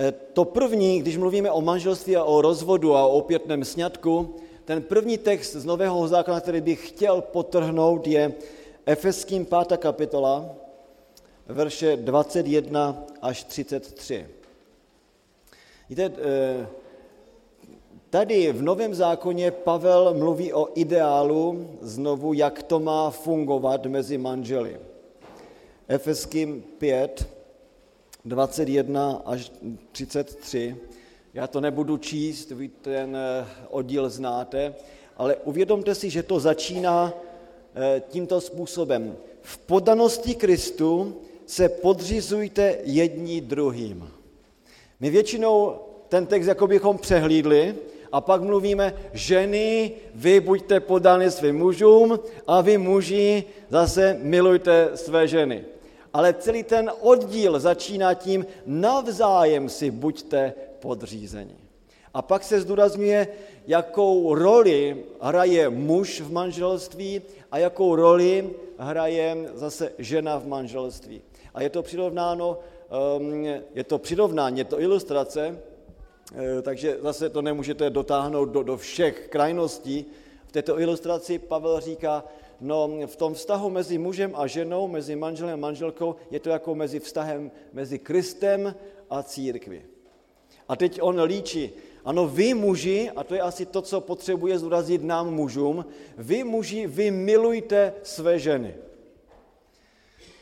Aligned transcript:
Eh, 0.00 0.12
to 0.32 0.44
první, 0.44 1.00
když 1.00 1.16
mluvíme 1.16 1.50
o 1.50 1.60
manželství 1.60 2.16
a 2.16 2.24
o 2.24 2.40
rozvodu 2.40 2.96
a 2.96 3.06
o 3.06 3.10
opětném 3.10 3.64
sňatku, 3.64 4.36
ten 4.64 4.82
první 4.82 5.18
text 5.18 5.52
z 5.52 5.64
Nového 5.64 6.08
zákona, 6.08 6.40
který 6.40 6.60
bych 6.60 6.88
chtěl 6.88 7.20
potrhnout, 7.20 8.06
je 8.06 8.32
Efeským 8.86 9.46
5. 9.46 9.76
kapitola, 9.76 10.50
verše 11.46 11.96
21 11.96 13.04
až 13.22 13.44
33. 13.44 14.26
Víte, 15.88 16.12
eh, 16.18 16.66
tady 18.10 18.52
v 18.52 18.62
Novém 18.62 18.94
zákoně 18.94 19.50
Pavel 19.50 20.14
mluví 20.14 20.52
o 20.52 20.68
ideálu 20.74 21.68
znovu, 21.80 22.32
jak 22.32 22.62
to 22.62 22.80
má 22.80 23.10
fungovat 23.10 23.86
mezi 23.86 24.18
manželi. 24.18 24.80
Efeským 25.88 26.64
5, 26.78 27.39
21 28.24 29.22
až 29.26 29.52
33. 29.92 30.76
Já 31.34 31.46
to 31.46 31.60
nebudu 31.60 31.96
číst, 31.96 32.50
vy 32.50 32.68
ten 32.68 33.16
eh, 33.16 33.46
oddíl 33.70 34.10
znáte, 34.10 34.74
ale 35.16 35.36
uvědomte 35.36 35.94
si, 35.94 36.10
že 36.10 36.22
to 36.22 36.40
začíná 36.40 37.12
eh, 37.74 38.02
tímto 38.08 38.40
způsobem. 38.40 39.16
V 39.42 39.58
podanosti 39.58 40.34
Kristu 40.34 41.16
se 41.46 41.68
podřizujte 41.68 42.76
jedni 42.84 43.40
druhým. 43.40 44.10
My 45.00 45.10
většinou 45.10 45.76
ten 46.08 46.26
text 46.26 46.46
jako 46.46 46.66
bychom 46.66 46.98
přehlídli 46.98 47.74
a 48.12 48.20
pak 48.20 48.42
mluvíme, 48.42 48.94
ženy, 49.12 49.92
vy 50.14 50.40
buďte 50.40 50.80
podány 50.80 51.30
svým 51.30 51.58
mužům 51.58 52.18
a 52.46 52.60
vy 52.60 52.78
muži 52.78 53.44
zase 53.68 54.18
milujte 54.22 54.90
své 54.94 55.28
ženy. 55.28 55.64
Ale 56.12 56.34
celý 56.34 56.62
ten 56.62 56.90
oddíl 57.00 57.60
začíná 57.60 58.14
tím, 58.14 58.46
navzájem 58.66 59.68
si 59.68 59.90
buďte 59.90 60.52
podřízeni. 60.80 61.56
A 62.14 62.22
pak 62.22 62.44
se 62.44 62.60
zdůrazňuje, 62.60 63.28
jakou 63.66 64.34
roli 64.34 65.04
hraje 65.20 65.70
muž 65.70 66.20
v 66.20 66.32
manželství 66.32 67.22
a 67.50 67.58
jakou 67.58 67.96
roli 67.96 68.50
hraje 68.78 69.36
zase 69.54 69.92
žena 69.98 70.38
v 70.38 70.46
manželství. 70.46 71.22
A 71.54 71.62
je 71.62 71.70
to 71.70 71.82
přirovnáno, 71.82 72.58
um, 73.18 73.44
je 73.74 73.84
to 73.86 73.98
přirovnání, 73.98 74.58
je 74.58 74.64
to 74.64 74.80
ilustrace, 74.80 75.62
eh, 76.34 76.62
takže 76.62 76.98
zase 77.00 77.30
to 77.30 77.42
nemůžete 77.42 77.90
dotáhnout 77.90 78.44
do, 78.44 78.62
do 78.62 78.76
všech 78.76 79.28
krajností. 79.28 80.06
V 80.46 80.52
této 80.52 80.80
ilustraci 80.80 81.38
Pavel 81.38 81.80
říká, 81.80 82.24
no 82.60 82.88
v 83.06 83.16
tom 83.16 83.34
vztahu 83.34 83.70
mezi 83.70 83.98
mužem 83.98 84.32
a 84.36 84.46
ženou, 84.46 84.88
mezi 84.88 85.16
manželem 85.16 85.54
a 85.54 85.56
manželkou, 85.56 86.16
je 86.30 86.40
to 86.40 86.50
jako 86.50 86.74
mezi 86.74 87.00
vztahem 87.00 87.50
mezi 87.72 87.98
Kristem 87.98 88.74
a 89.10 89.22
církví. 89.22 89.82
A 90.68 90.76
teď 90.76 91.02
on 91.02 91.20
líčí, 91.22 91.72
ano, 92.04 92.26
vy 92.26 92.54
muži, 92.54 93.10
a 93.16 93.24
to 93.24 93.34
je 93.34 93.40
asi 93.40 93.66
to, 93.66 93.82
co 93.82 94.00
potřebuje 94.00 94.58
zdůraznit 94.58 95.02
nám 95.02 95.34
mužům, 95.34 95.84
vy 96.18 96.44
muži, 96.44 96.86
vy 96.86 97.10
milujte 97.10 97.94
své 98.02 98.38
ženy. 98.38 98.74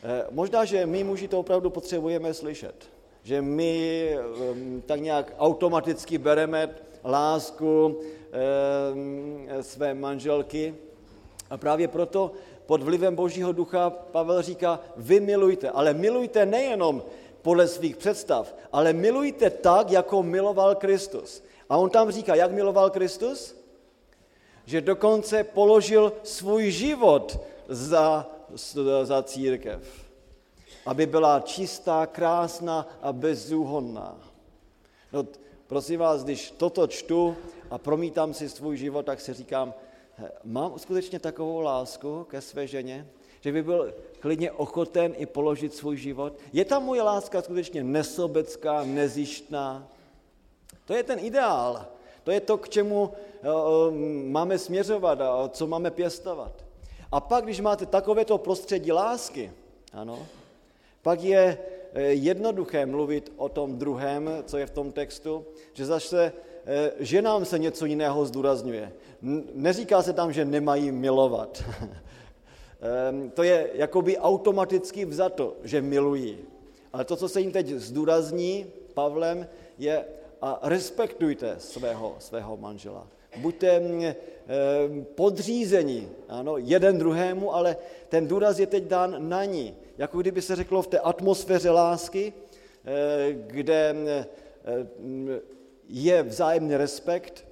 Eh, 0.02 0.26
možná, 0.30 0.64
že 0.64 0.86
my 0.86 1.04
muži 1.04 1.28
to 1.28 1.38
opravdu 1.38 1.70
potřebujeme 1.70 2.34
slyšet. 2.34 2.74
Že 3.22 3.42
my 3.42 4.08
ehm, 4.10 4.82
tak 4.86 5.00
nějak 5.00 5.34
automaticky 5.38 6.18
bereme 6.18 6.70
lásku 7.04 8.00
ehm, 8.32 9.48
své 9.60 9.94
manželky. 9.94 10.74
A 11.50 11.56
právě 11.56 11.88
proto 11.88 12.32
pod 12.66 12.82
vlivem 12.82 13.14
Božího 13.14 13.52
ducha 13.52 13.90
Pavel 13.90 14.42
říká, 14.42 14.80
vy 14.96 15.20
milujte, 15.20 15.70
ale 15.70 15.94
milujte 15.94 16.46
nejenom 16.46 17.02
podle 17.42 17.68
svých 17.68 17.96
představ, 17.96 18.54
ale 18.72 18.92
milujte 18.92 19.50
tak, 19.50 19.90
jako 19.90 20.22
miloval 20.22 20.74
Kristus. 20.74 21.44
A 21.68 21.76
on 21.76 21.90
tam 21.90 22.10
říká, 22.10 22.34
jak 22.34 22.52
miloval 22.52 22.90
Kristus? 22.90 23.56
Že 24.66 24.80
dokonce 24.80 25.44
položil 25.44 26.12
svůj 26.22 26.70
život 26.70 27.40
za 27.68 28.26
za 29.02 29.22
církev. 29.22 30.08
Aby 30.86 31.06
byla 31.06 31.40
čistá, 31.40 32.06
krásná 32.06 32.88
a 33.02 33.12
bezúhonná. 33.12 34.16
No, 35.12 35.26
prosím 35.66 36.00
vás, 36.00 36.24
když 36.24 36.50
toto 36.50 36.86
čtu 36.86 37.36
a 37.70 37.78
promítám 37.78 38.34
si 38.34 38.48
svůj 38.48 38.76
život, 38.76 39.06
tak 39.06 39.20
si 39.20 39.34
říkám, 39.34 39.74
mám 40.44 40.78
skutečně 40.78 41.18
takovou 41.18 41.60
lásku 41.60 42.24
ke 42.30 42.40
své 42.40 42.66
ženě, 42.66 43.06
že 43.40 43.52
by 43.52 43.62
byl 43.62 43.94
klidně 44.20 44.52
ochoten 44.52 45.14
i 45.16 45.26
položit 45.26 45.74
svůj 45.74 45.96
život. 45.96 46.38
Je 46.52 46.64
tam 46.64 46.84
moje 46.84 47.02
láska 47.02 47.42
skutečně 47.42 47.84
nesobecká, 47.84 48.84
nezištná? 48.84 49.88
To 50.84 50.94
je 50.94 51.02
ten 51.02 51.18
ideál. 51.18 51.86
To 52.24 52.30
je 52.30 52.40
to, 52.40 52.58
k 52.58 52.68
čemu 52.68 53.12
eh, 53.12 53.48
eh, 53.48 53.90
máme 54.28 54.58
směřovat 54.58 55.20
a 55.20 55.48
co 55.48 55.66
máme 55.66 55.90
pěstovat. 55.90 56.52
A 57.12 57.20
pak, 57.20 57.44
když 57.44 57.60
máte 57.60 57.86
takovéto 57.86 58.38
prostředí 58.38 58.92
lásky, 58.92 59.52
ano, 59.92 60.26
pak 61.02 61.22
je 61.22 61.58
jednoduché 62.00 62.86
mluvit 62.86 63.32
o 63.36 63.48
tom 63.48 63.78
druhém, 63.78 64.30
co 64.44 64.58
je 64.58 64.66
v 64.66 64.70
tom 64.70 64.92
textu, 64.92 65.44
že 65.72 65.86
zase 65.86 66.32
eh, 66.66 66.92
ženám 66.98 67.44
se 67.44 67.58
něco 67.58 67.86
jiného 67.86 68.24
zdůrazňuje. 68.24 68.92
Neříká 69.54 70.02
se 70.02 70.12
tam, 70.12 70.32
že 70.32 70.44
nemají 70.44 70.92
milovat. 70.92 71.64
Ehm, 72.80 73.30
to 73.30 73.42
je 73.42 73.70
jakoby 73.74 74.18
automaticky 74.18 75.04
vzato, 75.04 75.56
že 75.64 75.82
milují. 75.82 76.38
Ale 76.92 77.04
to, 77.04 77.16
co 77.16 77.28
se 77.28 77.40
jim 77.40 77.52
teď 77.52 77.68
zdůrazní 77.68 78.66
Pavlem, 78.94 79.48
je 79.78 80.04
a 80.42 80.58
respektujte 80.62 81.54
svého, 81.58 82.16
svého 82.18 82.56
manžela 82.56 83.06
buďte 83.36 83.80
mm, 83.80 84.04
eh, 84.04 84.14
podřízení, 85.14 86.08
ano, 86.28 86.56
jeden 86.58 86.98
druhému, 86.98 87.54
ale 87.54 87.76
ten 88.08 88.28
důraz 88.28 88.58
je 88.58 88.66
teď 88.66 88.84
dán 88.84 89.28
na 89.28 89.44
ní. 89.44 89.76
Jako 89.98 90.18
kdyby 90.18 90.42
se 90.42 90.56
řeklo 90.56 90.82
v 90.82 90.86
té 90.86 90.98
atmosféře 90.98 91.70
lásky, 91.70 92.32
eh, 92.84 93.32
kde 93.32 93.96
eh, 94.06 94.26
je 95.88 96.22
vzájemný 96.22 96.76
respekt, 96.76 97.44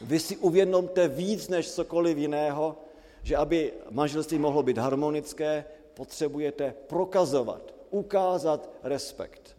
vy 0.00 0.18
si 0.18 0.36
uvědomte 0.36 1.08
víc 1.08 1.48
než 1.48 1.72
cokoliv 1.72 2.18
jiného, 2.18 2.76
že 3.22 3.36
aby 3.36 3.72
manželství 3.90 4.38
mohlo 4.38 4.62
být 4.62 4.78
harmonické, 4.78 5.64
potřebujete 5.94 6.74
prokazovat, 6.86 7.74
ukázat 7.90 8.70
respekt. 8.82 9.56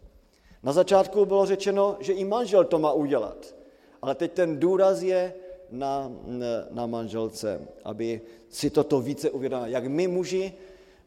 Na 0.62 0.72
začátku 0.72 1.24
bylo 1.24 1.46
řečeno, 1.46 1.96
že 2.00 2.12
i 2.12 2.24
manžel 2.24 2.64
to 2.64 2.78
má 2.78 2.92
udělat. 2.92 3.54
Ale 4.02 4.14
teď 4.14 4.32
ten 4.32 4.60
důraz 4.60 5.02
je 5.02 5.34
na, 5.70 6.12
na 6.70 6.86
manželce, 6.86 7.60
aby 7.84 8.20
si 8.48 8.70
toto 8.70 9.00
více 9.00 9.30
uvědomila. 9.30 9.66
Jak 9.66 9.86
my 9.86 10.08
muži, 10.08 10.52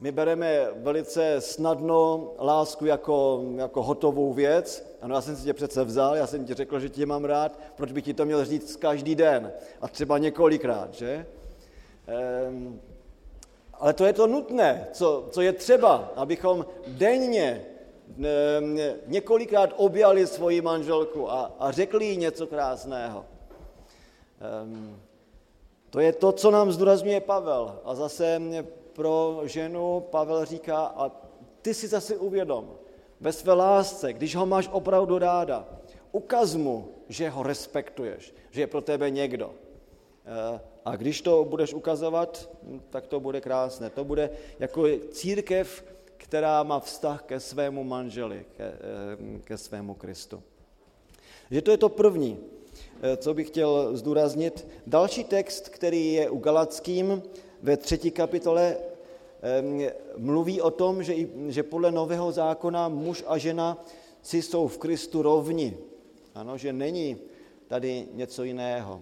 my 0.01 0.12
bereme 0.12 0.67
velice 0.75 1.41
snadno 1.41 2.31
lásku 2.39 2.85
jako, 2.85 3.45
jako 3.56 3.84
hotovou 3.84 4.34
věc. 4.34 4.95
Ano, 5.01 5.16
já 5.16 5.22
jsem 5.22 5.35
si 5.35 5.44
tě 5.44 5.53
přece 5.53 5.84
vzal, 5.84 6.16
já 6.16 6.28
jsem 6.28 6.45
ti 6.45 6.53
řekl, 6.53 6.79
že 6.79 6.89
tě 6.89 7.06
mám 7.06 7.25
rád, 7.25 7.59
proč 7.75 7.91
bych 7.91 8.06
ti 8.06 8.13
to 8.13 8.25
měl 8.25 8.45
říct 8.45 8.75
každý 8.75 9.16
den 9.16 9.51
a 9.81 9.88
třeba 9.88 10.17
několikrát, 10.17 10.94
že? 10.94 11.25
Ehm, 12.07 12.81
ale 13.73 13.94
to 13.94 14.06
je 14.06 14.13
to 14.13 14.28
nutné, 14.28 14.88
co, 14.91 15.28
co 15.31 15.41
je 15.41 15.53
třeba, 15.53 16.11
abychom 16.16 16.66
denně 16.88 17.66
několikrát 19.07 19.73
objali 19.78 20.28
svoji 20.28 20.61
manželku 20.61 21.31
a, 21.31 21.56
a 21.59 21.72
řekli 21.72 22.06
jí 22.06 22.17
něco 22.17 22.47
krásného. 22.47 23.25
Um, 24.63 25.01
to 25.90 26.00
je 26.00 26.13
to, 26.13 26.31
co 26.31 26.51
nám 26.51 26.72
zdůrazňuje 26.72 27.22
Pavel. 27.22 27.79
A 27.85 27.95
zase 27.95 28.41
pro 28.94 29.41
ženu 29.44 30.00
Pavel 30.00 30.46
říká, 30.46 30.78
a 30.78 31.12
ty 31.62 31.74
si 31.74 31.88
zase 31.88 32.18
uvědom, 32.18 32.74
ve 33.19 33.34
své 33.34 33.53
lásce, 33.53 34.13
když 34.13 34.35
ho 34.35 34.46
máš 34.46 34.69
opravdu 34.72 35.18
ráda, 35.18 35.68
ukaz 36.12 36.55
mu, 36.55 36.88
že 37.09 37.29
ho 37.29 37.43
respektuješ, 37.43 38.34
že 38.52 38.61
je 38.61 38.67
pro 38.67 38.82
tebe 38.82 39.09
někdo. 39.09 39.53
Eh, 40.26 40.59
a 40.85 40.96
když 40.96 41.22
to 41.22 41.46
budeš 41.49 41.73
ukazovat, 41.73 42.49
tak 42.90 43.08
to 43.08 43.20
bude 43.20 43.41
krásné. 43.41 43.90
To 43.90 44.03
bude 44.03 44.29
jako 44.59 44.88
církev, 45.11 45.84
která 46.17 46.64
má 46.64 46.79
vztah 46.79 47.23
ke 47.23 47.40
svému 47.40 47.84
manželi, 47.84 48.46
ke, 48.58 48.64
eh, 48.64 49.40
ke 49.43 49.58
svému 49.58 49.93
Kristu. 49.93 50.43
Že 51.52 51.61
to 51.61 51.72
je 51.72 51.78
to 51.78 51.90
první, 51.90 52.40
eh, 53.02 53.17
co 53.17 53.34
bych 53.34 53.47
chtěl 53.47 53.97
zdůraznit. 53.97 54.67
Další 54.88 55.23
text, 55.23 55.70
který 55.70 56.14
je 56.14 56.29
u 56.29 56.38
Galackým 56.38 57.23
ve 57.61 57.78
třetí 57.78 58.11
kapitole, 58.11 58.78
mluví 60.17 60.61
o 60.61 60.72
tom, 60.72 61.03
že, 61.03 61.16
že 61.47 61.63
podle 61.63 61.91
nového 61.91 62.31
zákona 62.31 62.90
muž 62.90 63.23
a 63.28 63.37
žena 63.37 63.85
si 64.22 64.41
jsou 64.41 64.67
v 64.67 64.78
Kristu 64.78 65.22
rovni. 65.22 65.78
Ano, 66.35 66.58
že 66.58 66.73
není 66.73 67.17
tady 67.67 68.08
něco 68.13 68.43
jiného. 68.43 69.02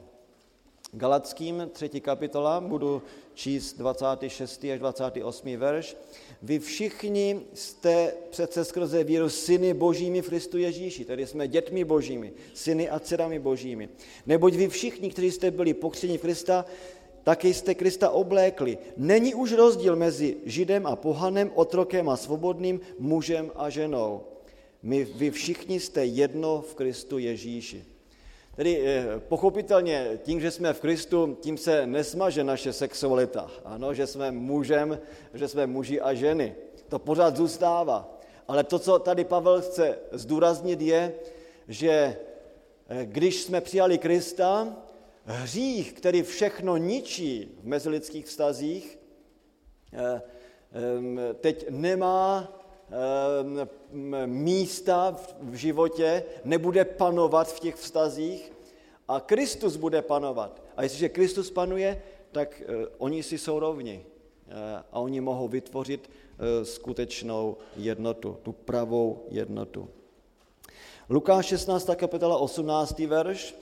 Galackým, 0.91 1.69
třetí 1.71 2.01
kapitola, 2.01 2.61
budu 2.61 3.01
číst 3.33 3.77
26. 3.77 4.63
až 4.73 4.79
28. 4.79 5.57
verš. 5.57 5.97
Vy 6.41 6.59
všichni 6.59 7.41
jste 7.53 8.13
přece 8.29 8.65
skrze 8.65 9.03
víru 9.03 9.29
syny 9.29 9.73
božími 9.73 10.21
v 10.21 10.27
Kristu 10.27 10.57
Ježíši, 10.57 11.05
tedy 11.05 11.27
jsme 11.27 11.47
dětmi 11.47 11.83
božími, 11.83 12.33
syny 12.53 12.89
a 12.89 12.99
dcerami 12.99 13.39
božími. 13.39 13.89
Neboť 14.25 14.53
vy 14.53 14.67
všichni, 14.67 15.09
kteří 15.09 15.31
jste 15.31 15.51
byli 15.51 15.73
pokřtěni 15.73 16.17
Krista, 16.17 16.65
taky 17.29 17.53
jste 17.53 17.75
Krista 17.75 18.09
oblékli. 18.09 18.77
Není 18.97 19.35
už 19.35 19.53
rozdíl 19.53 19.95
mezi 19.95 20.37
Židem 20.45 20.85
a 20.85 20.95
pohanem, 20.95 21.51
otrokem 21.55 22.09
a 22.09 22.17
svobodným, 22.17 22.81
mužem 22.99 23.51
a 23.55 23.69
ženou. 23.69 24.25
My, 24.83 25.05
vy 25.05 25.31
všichni 25.31 25.79
jste 25.79 26.05
jedno 26.05 26.61
v 26.61 26.75
Kristu 26.75 27.17
Ježíši. 27.17 27.85
Tedy 28.55 28.81
eh, 28.81 29.21
pochopitelně 29.29 30.19
tím, 30.25 30.41
že 30.41 30.51
jsme 30.51 30.73
v 30.73 30.81
Kristu, 30.81 31.37
tím 31.41 31.57
se 31.57 31.85
nesmaže 31.85 32.43
naše 32.43 32.73
sexualita. 32.73 33.51
Ano, 33.65 33.93
že 33.93 34.07
jsme 34.07 34.31
mužem, 34.31 34.99
že 35.33 35.47
jsme 35.47 35.67
muži 35.67 36.01
a 36.01 36.13
ženy. 36.13 36.55
To 36.89 36.99
pořád 36.99 37.37
zůstává. 37.37 38.09
Ale 38.47 38.63
to, 38.63 38.79
co 38.79 38.99
tady 38.99 39.23
Pavel 39.23 39.61
chce 39.61 39.99
zdůraznit, 40.11 40.81
je, 40.81 41.13
že 41.67 41.93
eh, 42.89 43.05
když 43.05 43.43
jsme 43.43 43.61
přijali 43.61 43.97
Krista, 43.97 44.77
hřích, 45.33 45.93
který 45.93 46.21
všechno 46.21 46.77
ničí 46.77 47.57
v 47.61 47.67
mezilidských 47.67 48.25
vztazích, 48.25 48.99
eh, 49.93 50.21
teď 51.41 51.69
nemá 51.69 52.55
místa 54.25 55.15
v 55.41 55.53
životě, 55.53 56.23
nebude 56.43 56.85
panovat 56.85 57.53
v 57.53 57.59
těch 57.59 57.75
vztazích 57.75 58.53
a 59.07 59.19
Kristus 59.19 59.75
bude 59.75 60.01
panovat. 60.01 60.61
A 60.77 60.83
jestliže 60.83 61.09
Kristus 61.09 61.51
panuje, 61.51 62.01
tak 62.31 62.61
eh, 62.61 62.87
oni 62.97 63.23
si 63.23 63.37
jsou 63.37 63.59
rovni 63.59 64.05
eh, 64.47 64.53
a 64.91 64.99
oni 64.99 65.21
mohou 65.21 65.47
vytvořit 65.47 66.09
eh, 66.09 66.65
skutečnou 66.65 67.57
jednotu, 67.77 68.37
tu 68.43 68.51
pravou 68.51 69.25
jednotu. 69.29 69.89
Lukáš 71.09 71.45
16. 71.45 71.89
kapitola 71.95 72.37
18. 72.37 72.99
verš. 72.99 73.55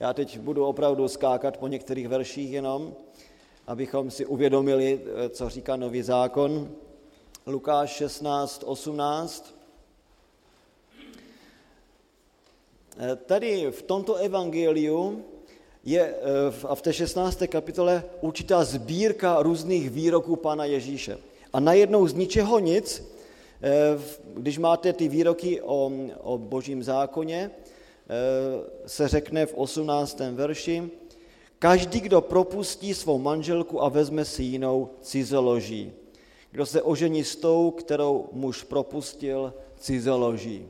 Já 0.00 0.14
teď 0.14 0.38
budu 0.38 0.66
opravdu 0.66 1.08
skákat 1.08 1.56
po 1.56 1.68
některých 1.68 2.08
verších 2.08 2.52
jenom, 2.52 2.94
abychom 3.66 4.10
si 4.10 4.26
uvědomili, 4.26 5.00
co 5.30 5.48
říká 5.48 5.76
nový 5.76 6.02
zákon. 6.02 6.70
Lukáš 7.46 7.90
16, 7.90 8.62
18. 8.66 9.54
Tady 13.26 13.70
v 13.70 13.82
tomto 13.82 14.14
evangeliu 14.14 15.24
je 15.84 16.02
eh, 16.02 16.66
a 16.68 16.74
v 16.74 16.82
té 16.82 16.92
16. 16.92 17.42
kapitole 17.48 18.04
určitá 18.20 18.64
sbírka 18.64 19.42
různých 19.42 19.90
výroků 19.90 20.36
Pána 20.36 20.64
Ježíše. 20.64 21.18
A 21.52 21.60
najednou 21.60 22.06
z 22.06 22.14
ničeho 22.14 22.58
nic, 22.58 23.14
eh, 23.62 23.98
když 24.34 24.58
máte 24.58 24.92
ty 24.92 25.08
výroky 25.08 25.62
o, 25.62 25.92
o 26.20 26.38
božím 26.38 26.82
zákoně, 26.82 27.50
eh, 27.50 27.67
se 28.86 29.08
řekne 29.08 29.46
v 29.46 29.54
18. 29.54 30.20
verši, 30.32 30.90
každý, 31.58 32.00
kdo 32.00 32.20
propustí 32.20 32.94
svou 32.94 33.18
manželku 33.18 33.82
a 33.82 33.88
vezme 33.88 34.24
si 34.24 34.42
jinou, 34.42 34.90
cizoloží. 35.00 35.92
Kdo 36.50 36.66
se 36.66 36.82
ožení 36.82 37.24
s 37.24 37.36
tou, 37.36 37.70
kterou 37.70 38.28
muž 38.32 38.64
propustil, 38.64 39.54
cizoloží. 39.76 40.68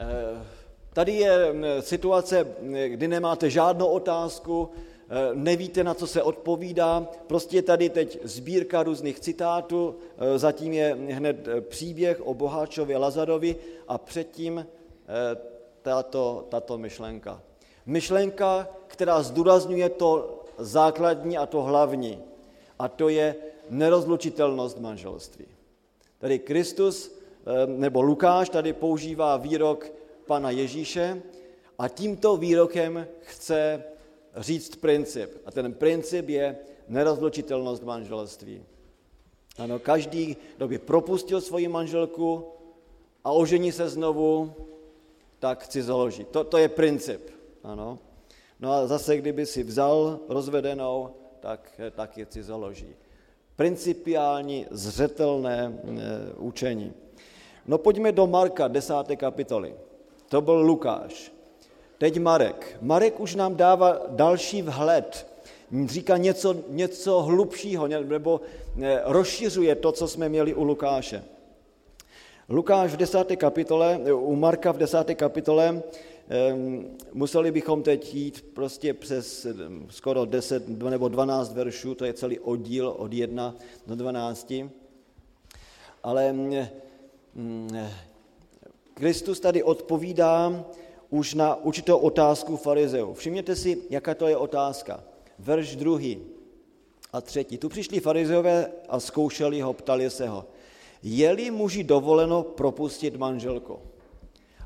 Eh, 0.00 0.46
tady 0.92 1.12
je 1.12 1.54
situace, 1.80 2.46
kdy 2.86 3.08
nemáte 3.08 3.50
žádnou 3.50 3.86
otázku, 3.86 4.68
eh, 5.08 5.34
nevíte, 5.34 5.84
na 5.84 5.94
co 5.94 6.06
se 6.06 6.22
odpovídá, 6.22 7.08
prostě 7.26 7.56
je 7.56 7.62
tady 7.62 7.88
teď 7.88 8.18
sbírka 8.22 8.82
různých 8.82 9.20
citátů, 9.20 9.96
eh, 10.18 10.38
zatím 10.38 10.72
je 10.72 10.98
hned 11.10 11.48
příběh 11.68 12.26
o 12.26 12.34
boháčově 12.34 12.96
Lazarovi 12.96 13.56
a 13.88 13.98
předtím 13.98 14.66
tato, 15.82 16.46
tato 16.48 16.78
myšlenka. 16.78 17.42
Myšlenka, 17.86 18.68
která 18.86 19.22
zdůrazňuje 19.22 19.88
to 19.88 20.42
základní 20.58 21.38
a 21.38 21.46
to 21.46 21.62
hlavní, 21.62 22.18
a 22.78 22.88
to 22.88 23.08
je 23.08 23.34
nerozlučitelnost 23.70 24.80
manželství. 24.80 25.46
Tady 26.18 26.38
Kristus 26.38 27.12
eh, 27.12 27.66
nebo 27.66 28.02
Lukáš 28.02 28.48
tady 28.48 28.72
používá 28.72 29.36
výrok 29.36 29.92
pana 30.26 30.50
Ježíše 30.50 31.22
a 31.78 31.88
tímto 31.88 32.36
výrokem 32.36 33.06
chce 33.20 33.84
říct 34.36 34.76
princip. 34.76 35.30
A 35.46 35.50
ten 35.50 35.72
princip 35.74 36.28
je 36.28 36.56
nerozlučitelnost 36.88 37.82
manželství. 37.82 38.62
Ano, 39.58 39.78
každý, 39.78 40.36
kdo 40.56 40.68
by 40.68 40.78
propustil 40.78 41.40
svoji 41.40 41.68
manželku 41.68 42.44
a 43.24 43.32
ožení 43.32 43.72
se 43.72 43.88
znovu, 43.88 44.54
tak 45.40 45.64
chci 45.64 45.82
založit. 45.82 46.28
To, 46.28 46.44
to 46.44 46.58
je 46.58 46.68
princip. 46.68 47.30
Ano. 47.64 47.98
No 48.60 48.72
a 48.72 48.86
zase, 48.86 49.16
kdyby 49.16 49.46
si 49.46 49.62
vzal 49.62 50.20
rozvedenou, 50.28 51.10
tak, 51.40 51.80
tak 51.96 52.18
je 52.18 52.26
si 52.30 52.42
založí 52.42 52.94
principiální, 53.60 54.66
zřetelné 54.70 55.72
eh, 55.72 55.92
učení. 56.38 56.92
No 57.66 57.78
pojďme 57.78 58.12
do 58.12 58.26
Marka, 58.26 58.68
desáté 58.68 59.16
kapitoly. 59.16 59.74
To 60.28 60.40
byl 60.40 60.54
Lukáš. 60.54 61.32
Teď 61.98 62.20
Marek. 62.20 62.78
Marek 62.80 63.20
už 63.20 63.34
nám 63.34 63.56
dává 63.56 64.00
další 64.08 64.62
vhled. 64.62 65.26
Říká 65.86 66.16
něco, 66.16 66.56
něco 66.68 67.22
hlubšího, 67.22 67.86
nebo 67.86 68.40
eh, 68.82 69.00
rozšiřuje 69.04 69.74
to, 69.74 69.92
co 69.92 70.08
jsme 70.08 70.28
měli 70.28 70.54
u 70.54 70.64
Lukáše. 70.64 71.24
Lukáš 72.52 72.92
v 72.92 72.96
desáté 72.96 73.36
kapitole, 73.36 74.00
u 74.12 74.36
Marka 74.36 74.72
v 74.72 74.78
desáté 74.78 75.14
kapitole 75.14 75.82
museli 77.12 77.50
bychom 77.50 77.82
teď 77.82 78.14
jít 78.14 78.44
prostě 78.54 78.94
přes 78.94 79.46
skoro 79.88 80.24
10 80.24 80.68
nebo 80.68 81.08
12 81.08 81.52
veršů, 81.52 81.94
to 81.94 82.04
je 82.04 82.12
celý 82.12 82.38
oddíl 82.38 82.88
od 82.88 83.12
1 83.12 83.54
do 83.86 83.96
12. 83.96 84.52
Ale 86.02 86.34
Kristus 88.94 89.40
tady 89.40 89.62
odpovídá 89.62 90.64
už 91.10 91.34
na 91.34 91.54
určitou 91.54 91.98
otázku 91.98 92.56
farizeů. 92.56 93.14
Všimněte 93.14 93.56
si, 93.56 93.78
jaká 93.90 94.14
to 94.14 94.26
je 94.26 94.36
otázka. 94.36 95.04
Verš 95.38 95.76
druhý 95.76 96.22
a 97.12 97.20
třetí. 97.20 97.58
Tu 97.58 97.68
přišli 97.68 98.00
farizeové 98.00 98.72
a 98.88 99.00
zkoušeli 99.00 99.60
ho, 99.60 99.72
ptali 99.72 100.10
se 100.10 100.28
ho, 100.28 100.46
je-li 101.02 101.50
muži 101.50 101.84
dovoleno 101.84 102.42
propustit 102.42 103.16
manželku? 103.16 103.78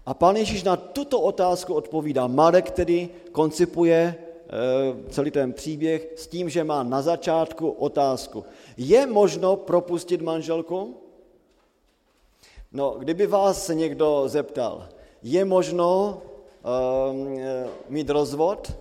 A 0.07 0.15
pán 0.15 0.37
Ježíš 0.37 0.63
na 0.63 0.77
tuto 0.77 1.21
otázku 1.21 1.75
odpovídá. 1.75 2.27
Marek 2.27 2.71
tedy 2.71 3.09
koncipuje 3.33 4.15
eh, 4.15 5.11
celý 5.11 5.31
ten 5.31 5.53
příběh 5.53 6.13
s 6.17 6.27
tím, 6.27 6.51
že 6.51 6.65
má 6.65 6.83
na 6.83 7.03
začátku 7.03 7.71
otázku. 7.71 8.45
Je 8.77 9.07
možno 9.07 9.57
propustit 9.57 10.23
manželku? 10.23 11.01
No, 12.73 12.95
kdyby 12.99 13.27
vás 13.27 13.69
někdo 13.69 14.25
zeptal, 14.27 14.89
je 15.23 15.45
možno 15.45 16.19
um, 16.61 17.39
mít 17.89 18.11
rozvod? 18.11 18.73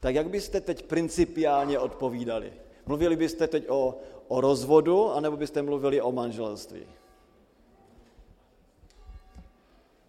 Tak 0.00 0.14
jak 0.14 0.28
byste 0.28 0.60
teď 0.60 0.86
principiálně 0.86 1.78
odpovídali? 1.78 2.52
Mluvili 2.86 3.16
byste 3.16 3.46
teď 3.46 3.64
o, 3.68 3.94
o 4.30 4.40
rozvodu, 4.40 5.10
anebo 5.10 5.36
byste 5.36 5.62
mluvili 5.62 6.00
o 6.00 6.12
manželství? 6.12 6.86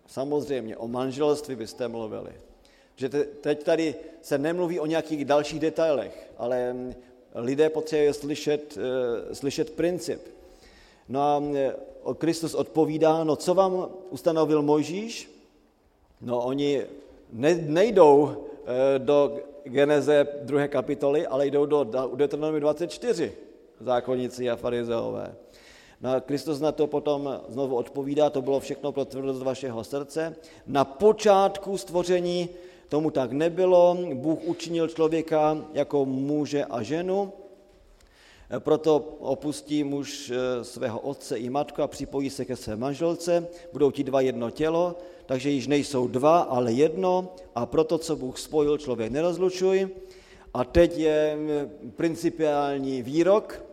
Samozřejmě, 0.07 0.77
o 0.77 0.87
manželství 0.87 1.55
byste 1.55 1.87
mluvili. 1.87 2.31
Že 2.95 3.09
teď 3.41 3.63
tady 3.63 3.95
se 4.21 4.37
nemluví 4.37 4.79
o 4.79 4.85
nějakých 4.85 5.25
dalších 5.25 5.59
detailech, 5.59 6.31
ale 6.37 6.73
mm, 6.73 6.93
lidé 7.35 7.69
potřebují 7.69 8.13
slyšet, 8.13 8.77
eh, 8.77 9.35
slyšet 9.35 9.73
princip. 9.73 10.21
No 11.09 11.21
a 11.21 11.39
mm, 11.39 11.55
Kristus 12.17 12.53
odpovídá, 12.53 13.23
no 13.23 13.35
co 13.35 13.53
vám 13.53 13.89
ustanovil 14.09 14.61
Mojžíš? 14.61 15.31
No 16.21 16.45
oni 16.45 16.85
nejdou 17.65 18.35
eh, 18.37 18.99
do 18.99 19.39
Geneze 19.63 20.27
druhé 20.41 20.67
kapitoly, 20.67 21.27
ale 21.27 21.47
jdou 21.47 21.65
do 21.65 21.83
Deuteronomy 22.15 22.59
24, 22.59 23.50
zákonníci 23.81 24.49
a 24.49 24.55
farizeové. 24.55 25.35
No 26.01 26.11
a 26.11 26.19
Kristus 26.19 26.59
na 26.59 26.71
to 26.71 26.87
potom 26.87 27.41
znovu 27.47 27.75
odpovídá, 27.75 28.29
to 28.29 28.41
bylo 28.41 28.59
všechno 28.59 28.91
pro 28.91 29.05
tvrdost 29.05 29.41
vašeho 29.41 29.83
srdce. 29.83 30.35
Na 30.67 30.85
počátku 30.85 31.77
stvoření 31.77 32.49
tomu 32.89 33.11
tak 33.11 33.31
nebylo, 33.31 33.97
Bůh 34.13 34.39
učinil 34.43 34.87
člověka 34.87 35.57
jako 35.73 36.05
muže 36.05 36.65
a 36.65 36.83
ženu. 36.83 37.33
Proto 38.59 38.97
opustí 39.19 39.83
muž 39.83 40.31
svého 40.61 40.99
otce 40.99 41.37
i 41.37 41.49
matku 41.49 41.81
a 41.81 41.87
připojí 41.87 42.29
se 42.29 42.45
ke 42.45 42.55
své 42.55 42.75
manželce, 42.75 43.47
budou 43.73 43.91
ti 43.91 44.03
dva 44.03 44.21
jedno 44.21 44.49
tělo, 44.49 44.95
takže 45.25 45.49
již 45.49 45.67
nejsou 45.67 46.07
dva, 46.07 46.39
ale 46.39 46.73
jedno 46.73 47.33
a 47.55 47.65
proto, 47.65 47.97
co 47.97 48.15
Bůh 48.15 48.39
spojil, 48.39 48.77
člověk 48.77 49.11
nerozlučuj. 49.11 49.89
A 50.53 50.63
teď 50.63 50.97
je 50.97 51.37
principiální 51.95 53.01
výrok. 53.01 53.63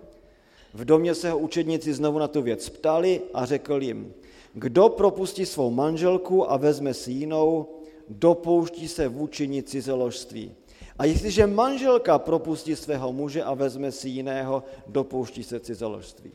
V 0.74 0.84
domě 0.84 1.14
se 1.14 1.30
ho 1.30 1.38
učedníci 1.38 1.94
znovu 1.94 2.18
na 2.18 2.28
tu 2.28 2.42
věc 2.42 2.68
ptali 2.68 3.22
a 3.34 3.44
řekl 3.44 3.82
jim, 3.82 4.14
kdo 4.54 4.88
propustí 4.88 5.46
svou 5.46 5.70
manželku 5.70 6.50
a 6.50 6.56
vezme 6.56 6.94
si 6.94 7.12
jinou, 7.12 7.66
dopouští 8.08 8.88
se 8.88 9.08
vůči 9.08 9.62
cizoložství. 9.62 10.54
A 10.98 11.04
jestliže 11.04 11.46
manželka 11.46 12.18
propustí 12.18 12.76
svého 12.76 13.12
muže 13.12 13.42
a 13.42 13.54
vezme 13.54 13.92
si 13.92 14.08
jiného, 14.08 14.62
dopouští 14.86 15.44
se 15.44 15.60
cizoložství. 15.60 16.32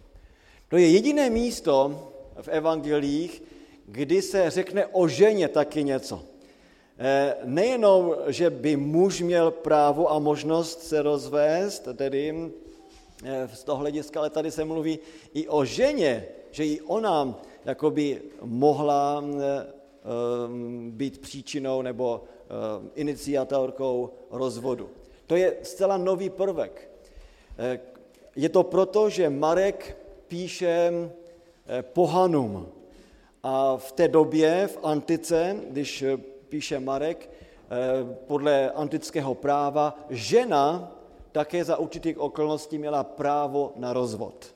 To 0.70 0.78
je 0.78 0.90
jediné 0.90 1.30
místo 1.30 2.10
v 2.42 2.48
evangelích, 2.48 3.44
kdy 3.86 4.22
se 4.22 4.50
řekne 4.50 4.86
o 4.86 5.08
ženě 5.08 5.48
taky 5.48 5.84
něco. 5.84 6.24
Eh, 6.98 7.36
nejenom, 7.44 8.16
že 8.28 8.50
by 8.50 8.75
muž 8.75 9.22
měl 9.22 9.52
právo 9.52 10.12
a 10.12 10.20
možnost 10.20 10.84
se 10.84 11.02
rozvést, 11.02 11.88
tedy 11.96 12.52
z 13.53 13.63
toho 13.63 13.77
hlediska, 13.77 14.20
ale 14.20 14.30
tady 14.30 14.51
se 14.51 14.65
mluví 14.65 15.00
i 15.34 15.48
o 15.48 15.65
ženě, 15.65 16.25
že 16.51 16.65
i 16.65 16.82
ona 16.82 17.42
jakoby 17.65 18.22
mohla 18.42 19.24
eh, 19.24 19.74
být 20.89 21.22
příčinou 21.22 21.82
nebo 21.82 22.24
iniciatorkou 22.96 24.10
rozvodu. 24.32 24.89
To 25.27 25.36
je 25.36 25.56
zcela 25.63 25.98
nový 25.98 26.30
prvek. 26.30 26.89
Je 28.36 28.50
to 28.50 28.63
proto, 28.63 29.10
že 29.10 29.30
Marek 29.30 29.98
píše 30.27 30.92
pohanům. 31.82 32.68
A 33.44 33.77
v 33.77 33.92
té 33.92 34.08
době, 34.08 34.68
v 34.68 34.80
antice, 34.84 35.56
když 35.70 36.03
píše 36.50 36.80
Marek, 36.80 37.30
eh, 37.30 38.15
podle 38.27 38.72
antického 38.72 39.36
práva, 39.36 40.00
žena 40.10 40.92
také 41.34 41.66
za 41.66 41.78
určitých 41.78 42.22
okolností 42.22 42.78
měla 42.78 43.04
právo 43.04 43.74
na 43.75 43.94
rozvod. 43.94 44.54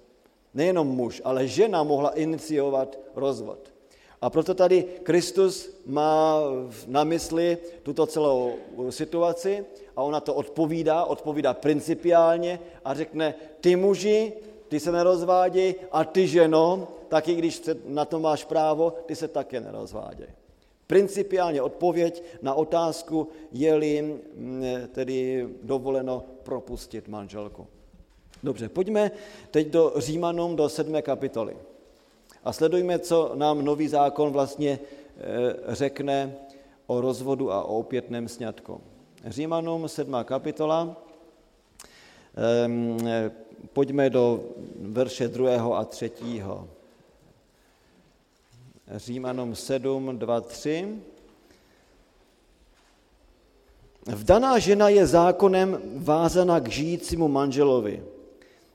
Nejenom 0.53 0.87
muž, 0.87 1.21
ale 1.25 1.47
žena 1.47 1.83
mohla 1.83 2.09
iniciovat 2.13 2.97
rozvod. 3.15 3.73
A 4.21 4.29
proto 4.29 4.53
tady 4.53 4.85
Kristus 5.03 5.69
má 5.85 6.41
na 6.87 7.03
mysli 7.03 7.57
tuto 7.83 8.05
celou 8.05 8.53
situaci 8.89 9.65
a 9.95 10.01
ona 10.03 10.19
to 10.19 10.33
odpovídá, 10.33 11.05
odpovídá 11.05 11.53
principiálně 11.53 12.59
a 12.85 12.93
řekne, 12.93 13.35
ty 13.61 13.75
muži, 13.75 14.33
ty 14.67 14.79
se 14.79 14.91
nerozváděj 14.91 15.75
a 15.91 16.05
ty 16.05 16.27
ženo, 16.27 16.87
taky 17.07 17.35
když 17.35 17.61
na 17.85 18.05
to 18.05 18.19
máš 18.19 18.45
právo, 18.45 18.93
ty 19.05 19.15
se 19.15 19.27
také 19.27 19.61
nerozváděj. 19.61 20.29
Principiálně 20.87 21.61
odpověď 21.61 22.23
na 22.41 22.53
otázku, 22.53 23.27
je-li 23.51 24.01
mm, 24.01 24.63
tedy 24.91 25.47
dovoleno 25.63 26.23
propustit 26.43 27.07
manželku. 27.07 27.67
Dobře, 28.43 28.69
pojďme 28.69 29.11
teď 29.51 29.67
do 29.67 29.93
Římanům 29.97 30.55
do 30.55 30.69
sedmé 30.69 31.01
kapitoly. 31.01 31.57
A 32.43 32.53
sledujme, 32.53 32.99
co 32.99 33.31
nám 33.35 33.65
nový 33.65 33.87
zákon 33.87 34.31
vlastně 34.31 34.79
e, 34.79 34.79
řekne 35.75 36.35
o 36.87 37.01
rozvodu 37.01 37.51
a 37.51 37.63
o 37.63 37.79
opětném 37.79 38.27
sňatku. 38.27 38.81
Římanům 39.25 39.87
sedmá 39.87 40.23
kapitola, 40.23 40.97
e, 43.05 43.31
pojďme 43.73 44.09
do 44.09 44.43
verše 44.79 45.27
druhého 45.27 45.77
a 45.77 45.85
třetího. 45.85 46.67
Římanům 48.95 49.55
7, 49.55 50.17
2, 50.17 50.41
3. 50.41 50.87
Vdaná 54.07 54.59
žena 54.59 54.89
je 54.89 55.07
zákonem 55.07 55.81
vázaná 55.95 56.59
k 56.59 56.67
žijícímu 56.67 57.27
manželovi. 57.27 58.03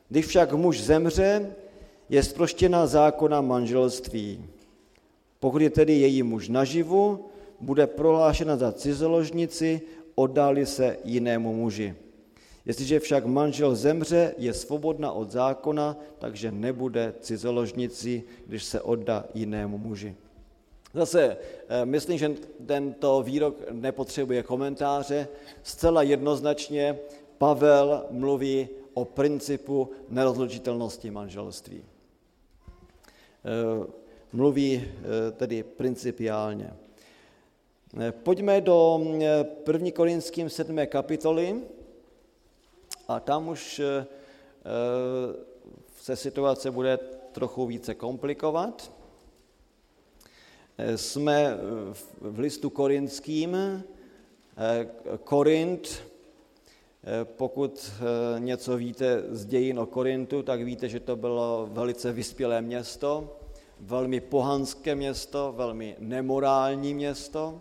Když 0.08 0.26
však 0.26 0.52
muž 0.52 0.80
zemře, 0.80 1.54
je 2.08 2.22
sproštěna 2.22 2.86
zákona 2.86 3.40
manželství. 3.40 4.44
Pokud 5.40 5.62
je 5.62 5.70
tedy 5.70 5.92
její 5.92 6.22
muž 6.22 6.48
naživu, 6.48 7.24
bude 7.60 7.86
prohlášena 7.86 8.56
za 8.56 8.72
cizoložnici, 8.72 9.80
oddali 10.14 10.66
se 10.66 10.96
jinému 11.04 11.54
muži. 11.54 11.94
Jestliže 12.66 13.00
však 13.00 13.26
manžel 13.26 13.74
zemře, 13.74 14.34
je 14.38 14.54
svobodná 14.54 15.12
od 15.12 15.30
zákona, 15.30 15.96
takže 16.18 16.52
nebude 16.52 17.14
cizoložnici, 17.20 18.22
když 18.46 18.64
se 18.64 18.80
oddá 18.80 19.24
jinému 19.34 19.78
muži. 19.78 20.14
Zase 20.94 21.36
eh, 21.68 21.86
myslím, 21.86 22.18
že 22.18 22.30
tento 22.66 23.22
výrok 23.22 23.56
nepotřebuje 23.70 24.42
komentáře. 24.42 25.28
Zcela 25.62 26.02
jednoznačně 26.02 26.98
Pavel 27.38 28.06
mluví 28.10 28.68
o 28.94 29.04
principu 29.04 29.90
nerozlučitelnosti 30.08 31.10
manželství. 31.10 31.82
Eh, 31.82 33.86
mluví 34.32 34.84
eh, 34.84 35.32
tedy 35.32 35.62
principiálně. 35.62 36.70
Pojďme 38.22 38.60
do 38.60 39.00
1. 39.66 39.90
Korinským 39.94 40.50
7. 40.50 40.86
kapitoly, 40.86 41.60
a 43.12 43.20
tam 43.20 43.48
už 43.48 43.80
eh, 43.80 44.06
se 45.96 46.16
situace 46.16 46.70
bude 46.70 46.98
trochu 47.32 47.66
více 47.66 47.94
komplikovat. 47.94 48.92
Eh, 50.78 50.98
jsme 50.98 51.56
v 52.20 52.38
listu 52.38 52.70
korinským. 52.70 53.56
Eh, 53.56 53.82
Korint, 55.24 56.02
pokud 57.24 57.90
něco 58.38 58.76
víte 58.76 59.22
z 59.30 59.46
dějin 59.46 59.78
o 59.78 59.86
Korintu, 59.86 60.42
tak 60.42 60.62
víte, 60.62 60.88
že 60.88 61.00
to 61.00 61.16
bylo 61.16 61.68
velice 61.72 62.12
vyspělé 62.12 62.62
město, 62.62 63.36
velmi 63.80 64.20
pohanské 64.20 64.94
město, 64.94 65.54
velmi 65.56 65.96
nemorální 65.98 66.94
město, 66.94 67.60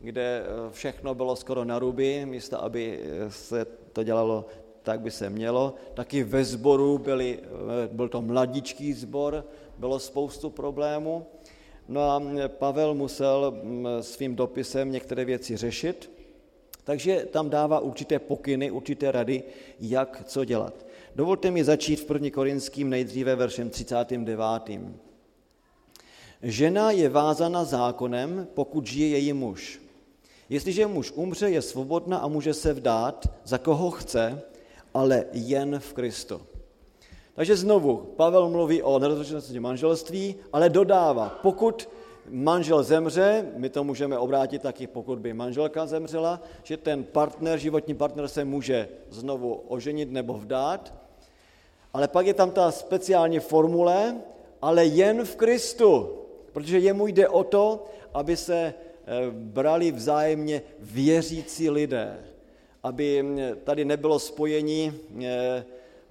kde 0.00 0.44
všechno 0.70 1.14
bylo 1.14 1.36
skoro 1.36 1.64
na 1.64 1.78
ruby, 1.78 2.26
místo 2.26 2.64
aby 2.64 3.00
se 3.28 3.66
to 3.92 4.02
dělalo 4.02 4.44
tak 4.82 5.00
by 5.00 5.10
se 5.10 5.30
mělo. 5.30 5.74
Taky 5.94 6.24
ve 6.24 6.44
sboru 6.44 6.98
byli, 6.98 7.38
eh, 7.42 7.88
byl 7.92 8.08
to 8.08 8.22
mladičký 8.22 8.92
sbor, 8.92 9.44
bylo 9.78 9.98
spoustu 9.98 10.50
problémů. 10.50 11.26
No 11.88 12.00
a 12.00 12.22
Pavel 12.48 12.94
musel 12.94 13.60
mm, 13.62 13.86
svým 14.00 14.36
dopisem 14.36 14.92
některé 14.92 15.24
věci 15.24 15.56
řešit, 15.56 16.10
takže 16.84 17.26
tam 17.30 17.50
dává 17.50 17.80
určité 17.80 18.18
pokyny, 18.18 18.70
určité 18.70 19.12
rady, 19.12 19.42
jak 19.80 20.22
co 20.26 20.44
dělat. 20.44 20.86
Dovolte 21.16 21.50
mi 21.50 21.64
začít 21.64 22.00
v 22.00 22.10
1. 22.10 22.30
Korinským 22.30 22.90
nejdříve 22.90 23.36
veršem 23.36 23.70
39. 23.70 24.40
Žena 26.42 26.90
je 26.90 27.08
vázána 27.08 27.64
zákonem, 27.64 28.46
pokud 28.54 28.86
žije 28.86 29.08
její 29.08 29.32
muž. 29.32 29.80
Jestliže 30.48 30.86
muž 30.86 31.12
umře, 31.14 31.50
je 31.50 31.62
svobodná 31.62 32.18
a 32.18 32.28
může 32.28 32.54
se 32.54 32.72
vdát, 32.72 33.26
za 33.44 33.58
koho 33.58 33.90
chce, 33.90 34.42
ale 34.94 35.24
jen 35.32 35.78
v 35.78 35.92
Kristu. 35.92 36.40
Takže 37.34 37.56
znovu, 37.56 37.96
Pavel 37.96 38.48
mluví 38.48 38.82
o 38.82 38.98
nerozlučnosti 38.98 39.60
manželství, 39.60 40.34
ale 40.52 40.68
dodává, 40.68 41.38
pokud 41.42 41.88
manžel 42.28 42.82
zemře, 42.82 43.46
my 43.56 43.68
to 43.68 43.84
můžeme 43.84 44.18
obrátit 44.18 44.62
taky, 44.62 44.86
pokud 44.86 45.18
by 45.18 45.32
manželka 45.32 45.86
zemřela, 45.86 46.40
že 46.62 46.76
ten 46.76 47.04
partner, 47.04 47.58
životní 47.58 47.94
partner 47.94 48.28
se 48.28 48.44
může 48.44 48.88
znovu 49.10 49.54
oženit 49.68 50.10
nebo 50.10 50.34
vdát, 50.34 50.94
ale 51.92 52.08
pak 52.08 52.26
je 52.26 52.34
tam 52.34 52.50
ta 52.50 52.70
speciální 52.70 53.38
formule, 53.38 54.16
ale 54.62 54.84
jen 54.84 55.24
v 55.24 55.36
Kristu, 55.36 56.10
protože 56.52 56.78
jemu 56.78 57.06
jde 57.06 57.28
o 57.28 57.44
to, 57.44 57.84
aby 58.14 58.36
se 58.36 58.56
eh, 58.56 58.74
brali 59.30 59.92
vzájemně 59.92 60.62
věřící 60.78 61.70
lidé 61.70 62.18
aby 62.82 63.24
tady 63.64 63.84
nebylo 63.84 64.18
spojení 64.18 64.92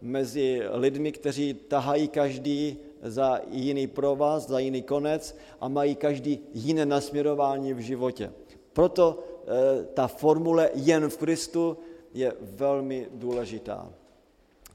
mezi 0.01 0.61
lidmi, 0.71 1.11
kteří 1.11 1.53
tahají 1.53 2.07
každý 2.07 2.77
za 3.01 3.41
jiný 3.51 3.87
provaz, 3.87 4.47
za 4.47 4.59
jiný 4.59 4.81
konec 4.81 5.37
a 5.61 5.67
mají 5.67 5.95
každý 5.95 6.39
jiné 6.53 6.85
nasměrování 6.85 7.73
v 7.73 7.79
životě. 7.79 8.31
Proto 8.73 9.19
eh, 9.19 9.85
ta 9.93 10.07
formule 10.07 10.69
jen 10.73 11.09
v 11.09 11.17
Kristu 11.17 11.77
je 12.13 12.33
velmi 12.41 13.07
důležitá. 13.13 13.89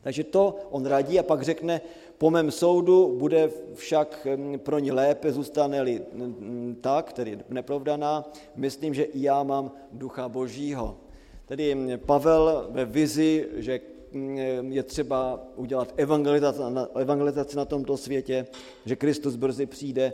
Takže 0.02 0.24
to 0.24 0.56
on 0.70 0.86
radí 0.86 1.18
a 1.18 1.22
pak 1.22 1.42
řekne, 1.42 1.80
po 2.18 2.30
mém 2.30 2.50
soudu 2.50 3.16
bude 3.18 3.50
však 3.74 4.26
pro 4.56 4.78
ní 4.78 4.92
lépe, 4.92 5.32
zůstane-li 5.32 6.02
tak, 6.80 7.12
tedy 7.12 7.38
neprovdaná, 7.48 8.24
myslím, 8.56 8.94
že 8.94 9.04
i 9.04 9.22
já 9.22 9.42
mám 9.42 9.72
ducha 9.92 10.28
božího. 10.28 10.96
Tedy 11.46 11.98
Pavel 12.06 12.66
ve 12.70 12.84
vizi, 12.84 13.48
že 13.54 13.80
je 14.68 14.82
třeba 14.82 15.40
udělat 15.56 15.94
evangelizaci, 16.94 17.56
na 17.56 17.64
tomto 17.64 17.96
světě, 17.96 18.46
že 18.86 18.96
Kristus 18.96 19.36
brzy 19.36 19.66
přijde, 19.66 20.12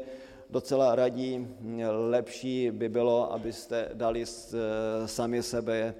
docela 0.50 0.94
radí, 0.94 1.48
lepší 1.90 2.70
by 2.70 2.88
bylo, 2.88 3.32
abyste 3.32 3.88
dali 3.94 4.24
sami 5.06 5.42
sebe 5.42 5.94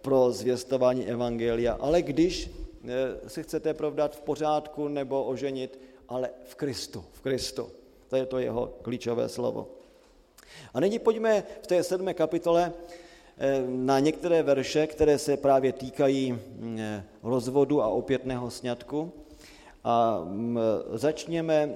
pro 0.00 0.30
zvěstování 0.30 1.06
evangelia. 1.06 1.76
Ale 1.80 2.02
když 2.02 2.50
si 3.26 3.42
chcete 3.42 3.74
provdat 3.74 4.16
v 4.16 4.20
pořádku 4.20 4.88
nebo 4.88 5.24
oženit, 5.24 5.80
ale 6.08 6.30
v 6.44 6.54
Kristu, 6.54 7.04
v 7.12 7.20
Kristu. 7.20 7.68
To 8.08 8.16
je 8.16 8.26
to 8.26 8.38
jeho 8.38 8.72
klíčové 8.82 9.28
slovo. 9.28 9.68
A 10.74 10.80
nyní 10.80 10.98
pojďme 10.98 11.44
v 11.62 11.66
té 11.66 11.82
sedmé 11.82 12.14
kapitole 12.14 12.72
na 13.66 13.98
některé 13.98 14.42
verše, 14.42 14.86
které 14.86 15.18
se 15.18 15.36
právě 15.36 15.72
týkají 15.72 16.32
mm, 16.32 16.78
eh, 16.78 17.04
rozvodu 17.22 17.82
a 17.82 17.88
opětného 17.88 18.50
sňatku. 18.50 19.12
A 19.84 20.20
mm, 20.24 20.58
začněme 20.92 21.54
eh, 21.54 21.74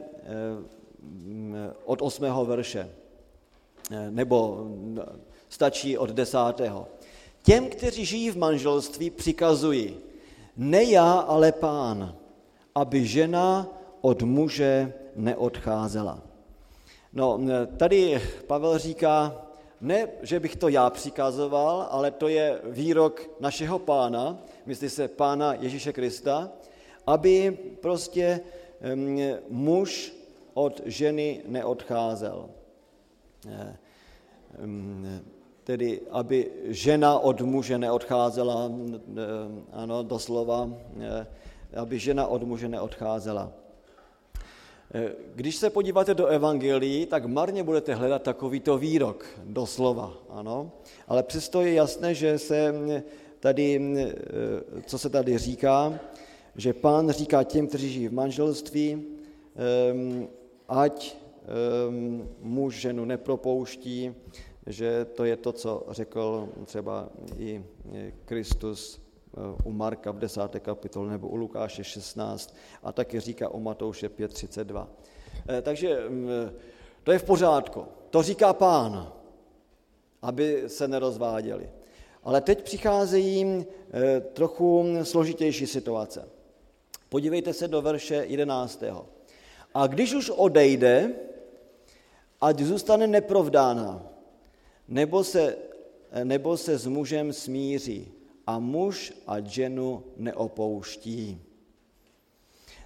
mm, 1.03 1.57
od 1.85 2.03
osmého 2.03 2.45
verše, 2.45 2.91
nebo 4.11 4.67
stačí 5.49 5.99
od 5.99 6.11
desátého. 6.11 6.87
Těm, 7.43 7.69
kteří 7.69 8.05
žijí 8.05 8.31
v 8.31 8.37
manželství, 8.37 9.11
přikazují, 9.11 9.97
ne 10.57 10.85
já, 10.85 11.13
ale 11.13 11.53
pán, 11.53 12.15
aby 12.75 13.07
žena 13.07 13.67
od 14.01 14.23
muže 14.23 14.93
neodcházela. 15.17 16.23
No, 17.13 17.41
tady 17.77 18.23
Pavel 18.47 18.79
říká, 18.79 19.48
ne, 19.81 20.09
že 20.23 20.41
bych 20.41 20.57
to 20.57 20.69
já 20.69 20.91
přikazoval, 20.91 21.87
ale 21.91 22.11
to 22.11 22.29
je 22.29 22.61
výrok 22.65 23.31
našeho 23.41 23.79
pána, 23.79 24.39
myslí 24.67 24.91
se 24.91 25.09
pána 25.09 25.55
Ježíše 25.55 25.93
Krista, 25.93 26.51
aby 27.07 27.59
prostě 27.81 28.41
muž 29.49 30.13
od 30.55 30.81
ženy 30.85 31.43
neodcházel. 31.47 32.49
Tedy, 35.65 36.01
aby 36.11 36.51
žena 36.65 37.19
od 37.19 37.41
muže 37.41 37.79
neodcházela, 37.79 38.71
ano, 39.73 40.03
doslova, 40.03 40.71
aby 41.77 41.99
žena 41.99 42.27
od 42.27 42.43
muže 42.43 42.69
neodcházela. 42.69 43.53
Eh, 44.95 45.13
když 45.35 45.57
se 45.57 45.71
podíváte 45.71 46.15
do 46.15 46.27
Evangelií, 46.27 47.07
tak 47.07 47.27
marně 47.27 47.63
budete 47.63 47.95
hledat 47.95 48.23
takovýto 48.23 48.79
výrok, 48.79 49.27
doslova, 49.45 50.13
ano. 50.29 50.73
Ale 51.09 51.23
přesto 51.23 51.63
je 51.63 51.75
jasné, 51.75 52.15
že 52.15 52.39
se 52.39 52.73
mm, 52.73 53.03
tady, 53.41 53.79
mm, 53.79 53.97
eh, 53.99 54.13
co 54.87 54.99
se 54.99 55.11
tady 55.11 55.39
říká, 55.39 56.01
že 56.57 56.73
pán 56.73 57.11
říká 57.11 57.43
těm, 57.43 57.67
kteří 57.67 57.93
žijí 57.93 58.09
v 58.09 58.13
manželství, 58.13 59.05
ehm, 59.57 60.29
ať 60.69 61.17
ehm, 61.17 62.29
muž 62.41 62.75
ženu 62.81 63.05
nepropouští, 63.05 64.15
že 64.67 65.05
to 65.05 65.25
je 65.25 65.37
to, 65.37 65.53
co 65.53 65.87
řekl 65.91 66.49
třeba 66.65 67.09
i 67.39 67.65
Kristus 68.25 69.01
u 69.65 69.73
Marka 69.73 70.11
v 70.11 70.19
10. 70.19 70.41
kapitole 70.61 71.11
nebo 71.11 71.29
u 71.29 71.37
Lukáše 71.37 71.85
16 71.85 72.55
a 72.83 72.93
taky 72.93 73.21
říká 73.21 73.49
o 73.49 73.61
Matouše 73.61 74.09
5.32. 74.09 74.87
Eh, 75.49 75.63
takže 75.63 76.09
mm, 76.09 76.29
to 77.03 77.13
je 77.13 77.19
v 77.19 77.25
pořádku. 77.25 77.85
To 78.11 78.23
říká 78.23 78.53
pán, 78.53 79.13
aby 80.23 80.65
se 80.67 80.89
nerozváděli. 80.89 81.71
Ale 82.25 82.41
teď 82.41 82.63
přicházejí 82.63 83.65
eh, 83.93 84.21
trochu 84.21 84.85
složitější 85.03 85.67
situace. 85.67 86.29
Podívejte 87.09 87.53
se 87.53 87.69
do 87.69 87.83
verše 87.83 88.25
11. 88.29 88.83
A 89.75 89.87
když 89.87 90.15
už 90.15 90.31
odejde, 90.31 91.15
ať 92.41 92.59
zůstane 92.59 93.07
neprovdána, 93.07 94.07
nebo 94.89 95.25
se, 95.25 95.57
nebo 96.25 96.57
se 96.57 96.79
s 96.79 96.87
mužem 96.87 97.33
smíří, 97.33 98.13
a 98.49 98.59
muž 98.59 99.13
a 99.27 99.41
ženu 99.41 100.03
neopouští. 100.17 101.41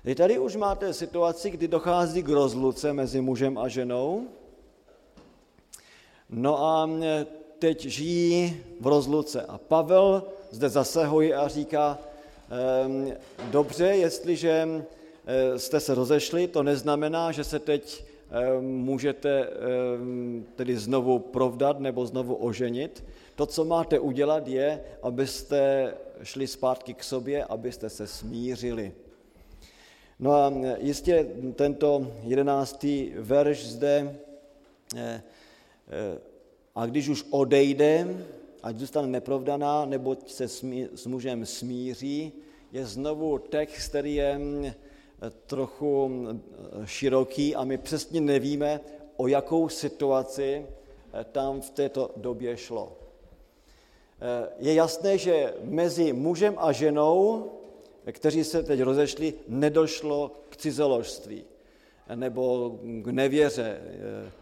Vy 0.05 0.15
tady 0.15 0.39
už 0.39 0.57
máte 0.57 0.95
situaci, 0.95 1.51
kdy 1.51 1.69
dochází 1.69 2.23
k 2.23 2.29
rozluce 2.29 2.93
mezi 2.93 3.21
mužem 3.21 3.59
a 3.59 3.69
ženou. 3.69 4.27
No 6.31 6.65
a 6.65 6.91
teď 7.59 7.87
žijí 7.87 8.61
v 8.81 8.87
rozluce. 8.87 9.43
A 9.43 9.59
Pavel 9.59 10.23
zde 10.51 10.69
zasahuje 10.69 11.35
a 11.35 11.49
říká, 11.49 11.99
ehm, 12.51 13.13
dobře, 13.51 13.87
jestliže 13.87 14.67
eh, 15.27 15.59
jste 15.59 15.81
se 15.81 15.95
rozešli, 15.95 16.47
to 16.47 16.63
neznamená, 16.63 17.33
že 17.33 17.45
se 17.45 17.59
teď 17.59 18.05
ehm, 18.31 18.65
můžete 18.65 19.47
ehm, 19.47 20.45
tedy 20.57 20.77
znovu 20.77 21.19
provdat 21.19 21.81
nebo 21.81 22.07
znovu 22.07 22.35
oženit. 22.35 23.05
To, 23.37 23.47
co 23.47 23.65
máte 23.65 23.99
udělat, 23.99 24.49
je, 24.49 24.85
abyste 25.03 25.95
šli 26.23 26.47
zpátky 26.47 26.95
k 26.95 27.05
sobě, 27.05 27.45
abyste 27.45 27.91
se 27.91 28.07
smířili. 28.07 28.93
No 30.19 30.33
a 30.33 30.53
jistě 30.79 31.27
tento 31.55 32.13
jedenáctý 32.23 33.13
verš 33.17 33.67
zde, 33.67 34.21
eh, 34.97 35.23
eh, 35.89 36.19
a 36.75 36.87
když 36.87 37.09
už 37.09 37.25
odejde, 37.31 38.07
ať 38.63 38.77
zůstane 38.77 39.09
neprovdaná, 39.09 39.85
nebo 39.85 40.17
se 40.27 40.49
s 40.95 41.07
mužem 41.07 41.47
smíří, 41.47 42.33
je 42.73 42.87
znovu 42.87 43.39
text, 43.39 43.89
který 43.89 44.15
je 44.15 44.39
mm, 44.39 44.73
trochu 45.47 46.09
mm, 46.09 46.43
široký 46.85 47.55
a 47.55 47.65
my 47.65 47.79
přesně 47.79 48.21
nevíme, 48.21 48.81
o 49.17 49.27
jakou 49.27 49.69
situaci 49.69 50.67
eh, 51.13 51.25
tam 51.25 51.61
v 51.61 51.71
této 51.71 52.11
době 52.17 52.57
šlo. 52.57 53.02
Eh, 54.23 54.49
je 54.59 54.75
jasné, 54.75 55.19
že 55.19 55.55
mezi 55.67 56.13
mužem 56.13 56.55
a 56.59 56.73
ženou, 56.73 57.51
kteří 58.13 58.45
se 58.45 58.63
teď 58.63 58.81
rozešli, 58.81 59.35
nedošlo 59.49 60.31
k 60.49 60.57
cizoložství 60.57 61.45
nebo 62.15 62.79
k 63.03 63.07
nevěře. 63.07 63.81
Eh, 63.83 64.33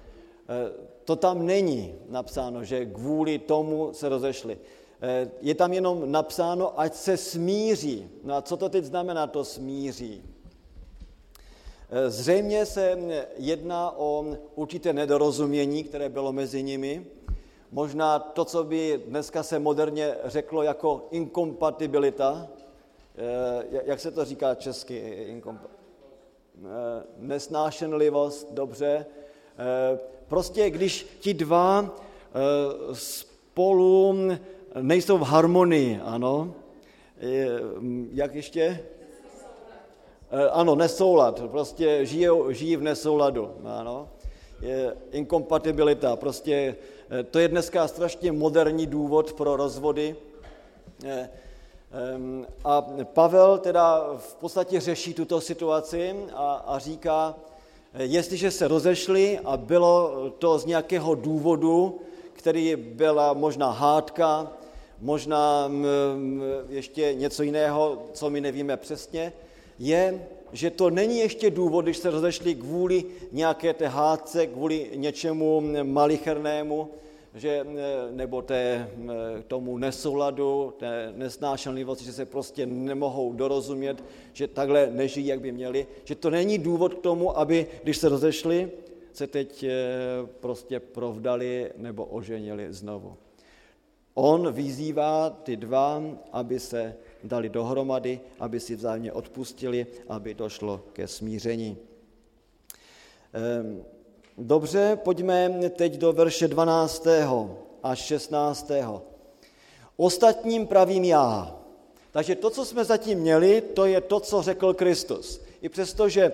eh, 0.48 0.72
to 1.04 1.16
tam 1.16 1.46
není 1.46 1.94
napsáno, 2.08 2.64
že 2.64 2.86
kvůli 2.86 3.38
tomu 3.38 3.92
se 3.92 4.08
rozešli. 4.08 4.58
Je 5.40 5.54
tam 5.54 5.72
jenom 5.72 6.12
napsáno, 6.12 6.80
ať 6.80 6.94
se 6.94 7.16
smíří. 7.16 8.08
No 8.24 8.34
a 8.34 8.42
co 8.42 8.56
to 8.56 8.68
teď 8.68 8.84
znamená, 8.84 9.26
to 9.26 9.44
smíří? 9.44 10.22
Zřejmě 12.08 12.66
se 12.66 12.98
jedná 13.36 13.98
o 13.98 14.36
určité 14.54 14.92
nedorozumění, 14.92 15.84
které 15.84 16.08
bylo 16.08 16.32
mezi 16.32 16.62
nimi, 16.62 17.06
možná 17.72 18.18
to, 18.18 18.44
co 18.44 18.64
by 18.64 19.02
dneska 19.06 19.42
se 19.42 19.59
moderně 19.59 20.14
řeklo 20.24 20.62
jako 20.62 21.09
inkompatibilita, 21.11 22.48
eh, 23.16 23.83
jak 23.85 24.00
se 24.00 24.11
to 24.11 24.24
říká 24.24 24.54
česky? 24.54 25.02
Eh, 25.46 27.02
nesnášenlivost, 27.16 28.52
dobře. 28.52 29.06
Eh, 29.59 29.98
prostě 30.28 30.70
když 30.70 31.06
ti 31.20 31.35
dva 31.35 31.96
spolu 32.92 34.14
nejsou 34.80 35.18
v 35.18 35.22
harmonii, 35.22 36.00
ano. 36.04 36.54
Jak 38.12 38.35
ještě? 38.35 38.85
Ano, 40.50 40.74
nesoulad. 40.74 41.42
Prostě 41.50 42.06
žijí, 42.06 42.28
žijí 42.48 42.76
v 42.76 42.83
nesouladu, 42.83 43.50
ano. 43.64 44.09
Je 44.61 44.96
inkompatibilita, 45.12 46.16
prostě 46.16 46.76
to 47.31 47.38
je 47.38 47.49
dneska 47.49 47.88
strašně 47.88 48.33
moderní 48.33 48.87
důvod 48.87 49.33
pro 49.33 49.57
rozvody. 49.57 50.16
Eh, 51.05 51.29
a 52.64 52.87
Pavel 53.05 53.59
teda 53.59 54.14
v 54.16 54.35
podstatě 54.35 54.81
řeší 54.81 55.14
tuto 55.14 55.40
situaci 55.40 56.14
a, 56.35 56.55
a 56.55 56.79
říká, 56.79 57.35
eh, 57.94 58.05
jestliže 58.05 58.51
se 58.51 58.68
rozešli 58.68 59.38
a 59.44 59.57
bylo 59.57 60.31
to 60.38 60.59
z 60.59 60.66
nějakého 60.66 61.14
důvodu, 61.14 62.01
který 62.33 62.77
byla 62.77 63.33
možná 63.33 63.70
hádka, 63.70 64.53
možná 65.01 65.68
mm, 65.68 66.42
ještě 66.68 67.14
něco 67.14 67.42
jiného, 67.42 68.03
co 68.12 68.31
my 68.31 68.40
nevíme 68.40 68.77
přesně, 68.77 69.33
je, 69.79 70.27
že 70.52 70.70
to 70.70 70.90
není 70.90 71.18
ještě 71.18 71.50
důvod, 71.50 71.82
když 71.84 71.96
se 71.96 72.10
rozešli 72.10 72.54
kvůli 72.54 73.04
nějaké 73.32 73.74
té 73.74 73.88
hádce, 73.88 74.46
kvůli 74.46 74.90
něčemu 74.94 75.62
malichernému, 75.82 76.88
že, 77.34 77.66
nebo 78.10 78.42
té, 78.42 78.90
tomu 79.48 79.78
nesouladu, 79.78 80.74
té 80.78 81.12
nesnášenlivosti, 81.16 82.04
že 82.04 82.12
se 82.12 82.26
prostě 82.26 82.66
nemohou 82.66 83.32
dorozumět, 83.32 84.04
že 84.32 84.48
takhle 84.48 84.90
nežijí, 84.90 85.26
jak 85.26 85.40
by 85.40 85.52
měli, 85.52 85.86
že 86.04 86.14
to 86.14 86.30
není 86.30 86.58
důvod 86.58 86.94
k 86.94 87.02
tomu, 87.02 87.38
aby, 87.38 87.66
když 87.82 87.96
se 87.96 88.08
rozešli, 88.08 88.70
se 89.12 89.26
teď 89.26 89.62
eh, 89.62 89.72
prostě 90.40 90.80
provdali 90.80 91.72
nebo 91.76 92.04
oženili 92.04 92.72
znovu. 92.72 93.16
On 94.14 94.52
vyzývá 94.52 95.30
ty 95.30 95.56
dva, 95.56 96.02
aby 96.32 96.60
se 96.60 96.96
dali 97.24 97.48
dohromady, 97.48 98.20
aby 98.38 98.61
si 98.61 98.76
vzájemně 98.76 99.12
odpustili, 99.12 99.87
aby 100.09 100.35
došlo 100.35 100.80
ke 100.92 101.09
smíření. 101.09 101.76
Ehm, 103.33 103.85
dobře, 104.38 104.98
pojďme 105.04 105.70
teď 105.70 105.96
do 105.96 106.12
verše 106.12 106.48
12. 106.48 107.06
až 107.83 107.98
16. 107.98 108.70
Ostatním 109.96 110.66
pravím 110.66 111.04
já. 111.04 111.56
Takže 112.12 112.35
to, 112.35 112.50
co 112.50 112.64
jsme 112.64 112.85
zatím 112.85 113.18
měli, 113.18 113.61
to 113.61 113.85
je 113.85 114.00
to, 114.00 114.20
co 114.20 114.42
řekl 114.42 114.74
Kristus. 114.74 115.40
I 115.62 115.68
přesto, 115.68 116.09
že 116.09 116.22
e, 116.22 116.33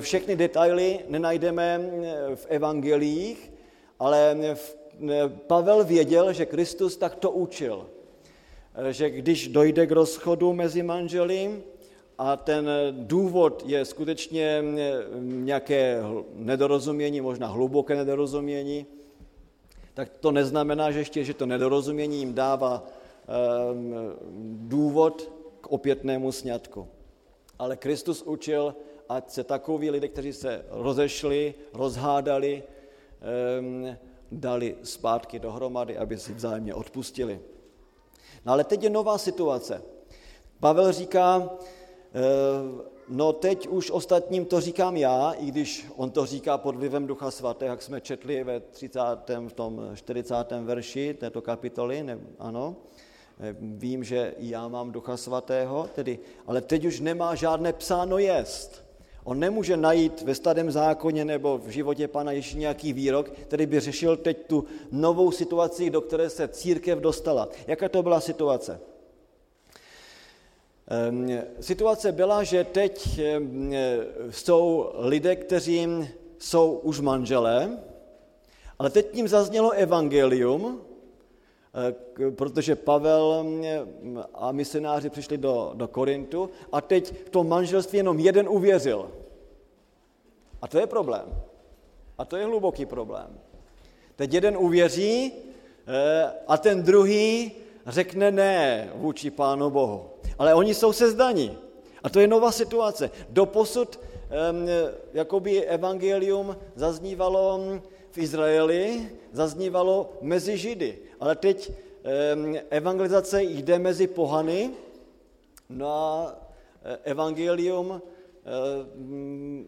všechny 0.00 0.36
detaily 0.36 1.00
nenajdeme 1.08 1.80
e, 1.80 2.36
v 2.36 2.46
evangelích, 2.48 3.52
ale 3.98 4.36
e, 4.40 4.56
Pavel 5.28 5.84
věděl, 5.84 6.32
že 6.32 6.46
Kristus 6.46 6.96
takto 6.96 7.30
učil. 7.30 7.86
Že 8.90 9.10
když 9.10 9.48
dojde 9.48 9.86
k 9.86 9.90
rozchodu 9.90 10.52
mezi 10.52 10.82
manželi 10.82 11.62
a 12.18 12.36
ten 12.36 12.70
důvod 12.90 13.62
je 13.66 13.84
skutečně 13.84 14.64
nějaké 15.20 16.02
nedorozumění, 16.34 17.20
možná 17.20 17.46
hluboké 17.46 17.96
nedorozumění, 17.96 18.86
tak 19.94 20.08
to 20.08 20.32
neznamená, 20.32 20.90
že 20.90 20.98
ještě, 20.98 21.24
že 21.24 21.34
to 21.34 21.46
nedorozumění 21.46 22.18
jim 22.18 22.34
dává 22.34 22.86
důvod 24.70 25.32
k 25.60 25.66
opětnému 25.66 26.32
sňatku. 26.32 26.88
Ale 27.58 27.76
Kristus 27.76 28.22
učil, 28.22 28.74
ať 29.08 29.30
se 29.30 29.44
takoví 29.44 29.90
lidé, 29.90 30.08
kteří 30.08 30.32
se 30.32 30.64
rozešli, 30.70 31.54
rozhádali, 31.72 32.62
dali 34.32 34.76
zpátky 34.82 35.38
dohromady, 35.38 35.98
aby 35.98 36.18
si 36.18 36.32
vzájemně 36.34 36.74
odpustili. 36.74 37.40
No 38.48 38.54
ale 38.54 38.64
teď 38.64 38.82
je 38.82 38.90
nová 38.90 39.18
situace. 39.18 39.82
Pavel 40.60 40.92
říká, 40.92 41.50
no 43.08 43.32
teď 43.32 43.66
už 43.66 43.90
ostatním 43.90 44.44
to 44.44 44.60
říkám 44.60 44.96
já, 44.96 45.32
i 45.32 45.46
když 45.46 45.86
on 45.96 46.10
to 46.10 46.26
říká 46.26 46.58
pod 46.58 46.76
vlivem 46.76 47.06
Ducha 47.06 47.30
Svatého, 47.30 47.70
jak 47.70 47.82
jsme 47.82 48.00
četli 48.00 48.44
ve 48.44 48.60
30. 48.60 49.00
v 49.48 49.52
tom 49.52 49.90
40. 49.94 50.34
verši 50.64 51.14
této 51.14 51.42
kapitoly, 51.42 52.02
ne, 52.02 52.18
ano, 52.38 52.76
vím, 53.60 54.04
že 54.04 54.34
já 54.38 54.68
mám 54.68 54.92
Ducha 54.92 55.16
Svatého, 55.16 55.88
tedy, 55.94 56.18
ale 56.46 56.60
teď 56.60 56.84
už 56.84 57.00
nemá 57.00 57.34
žádné 57.34 57.72
psáno 57.72 58.18
jest. 58.18 58.87
On 59.28 59.38
nemůže 59.38 59.76
najít 59.76 60.22
ve 60.22 60.34
starém 60.34 60.70
zákoně 60.70 61.24
nebo 61.24 61.58
v 61.58 61.68
životě 61.68 62.08
Pana 62.08 62.32
ještě 62.32 62.58
nějaký 62.58 62.92
výrok, 62.92 63.30
který 63.30 63.66
by 63.66 63.80
řešil 63.80 64.16
teď 64.16 64.46
tu 64.46 64.64
novou 64.92 65.30
situaci, 65.30 65.90
do 65.90 66.00
které 66.00 66.30
se 66.30 66.48
církev 66.48 66.98
dostala. 66.98 67.48
Jaká 67.66 67.88
to 67.88 68.02
byla 68.02 68.20
situace? 68.20 68.80
Ehm, 70.88 71.40
situace 71.60 72.12
byla, 72.12 72.42
že 72.42 72.64
teď 72.64 73.18
ehm, 73.18 73.72
jsou 74.30 74.90
lidé, 74.94 75.36
kteří 75.36 76.08
jsou 76.38 76.80
už 76.82 77.00
manželé, 77.00 77.78
ale 78.78 78.90
teď 78.90 79.10
tím 79.10 79.28
zaznělo 79.28 79.70
evangelium, 79.70 80.80
protože 82.36 82.76
Pavel 82.76 83.44
mm, 83.44 84.22
a 84.34 84.52
misionáři 84.52 85.10
přišli 85.10 85.38
do, 85.38 85.72
do 85.74 85.88
Korintu 85.88 86.50
a 86.72 86.80
teď 86.80 87.26
v 87.26 87.30
tom 87.30 87.48
manželství 87.48 87.96
jenom 87.96 88.18
jeden 88.18 88.48
uvěřil. 88.48 89.10
A 90.62 90.68
to 90.68 90.78
je 90.78 90.86
problém. 90.86 91.42
A 92.18 92.24
to 92.24 92.36
je 92.36 92.44
hluboký 92.44 92.86
problém. 92.86 93.38
Teď 94.16 94.34
jeden 94.34 94.56
uvěří 94.56 95.32
eh, 95.32 96.32
a 96.46 96.56
ten 96.56 96.82
druhý 96.82 97.52
řekne 97.86 98.30
ne 98.30 98.90
vůči 98.94 99.30
Pánu 99.30 99.70
Bohu. 99.70 100.10
Ale 100.38 100.54
oni 100.54 100.74
jsou 100.74 100.92
sezdaní. 100.92 101.58
A 102.02 102.08
to 102.08 102.20
je 102.20 102.28
nová 102.28 102.52
situace. 102.52 103.10
Doposud 103.28 104.00
jakoby 105.12 105.64
evangelium 105.64 106.56
zaznívalo 106.74 107.58
mm, 107.58 107.82
v 108.10 108.18
Izraeli, 108.18 109.10
zaznívalo 109.32 110.12
mezi 110.20 110.56
Židy. 110.56 110.98
Ale 111.20 111.36
teď 111.36 111.72
evangelizace 112.70 113.42
jde 113.42 113.78
mezi 113.78 114.06
pohany, 114.06 114.70
no 115.68 115.88
a 115.88 116.34
e, 116.84 116.96
evangelium 117.10 118.02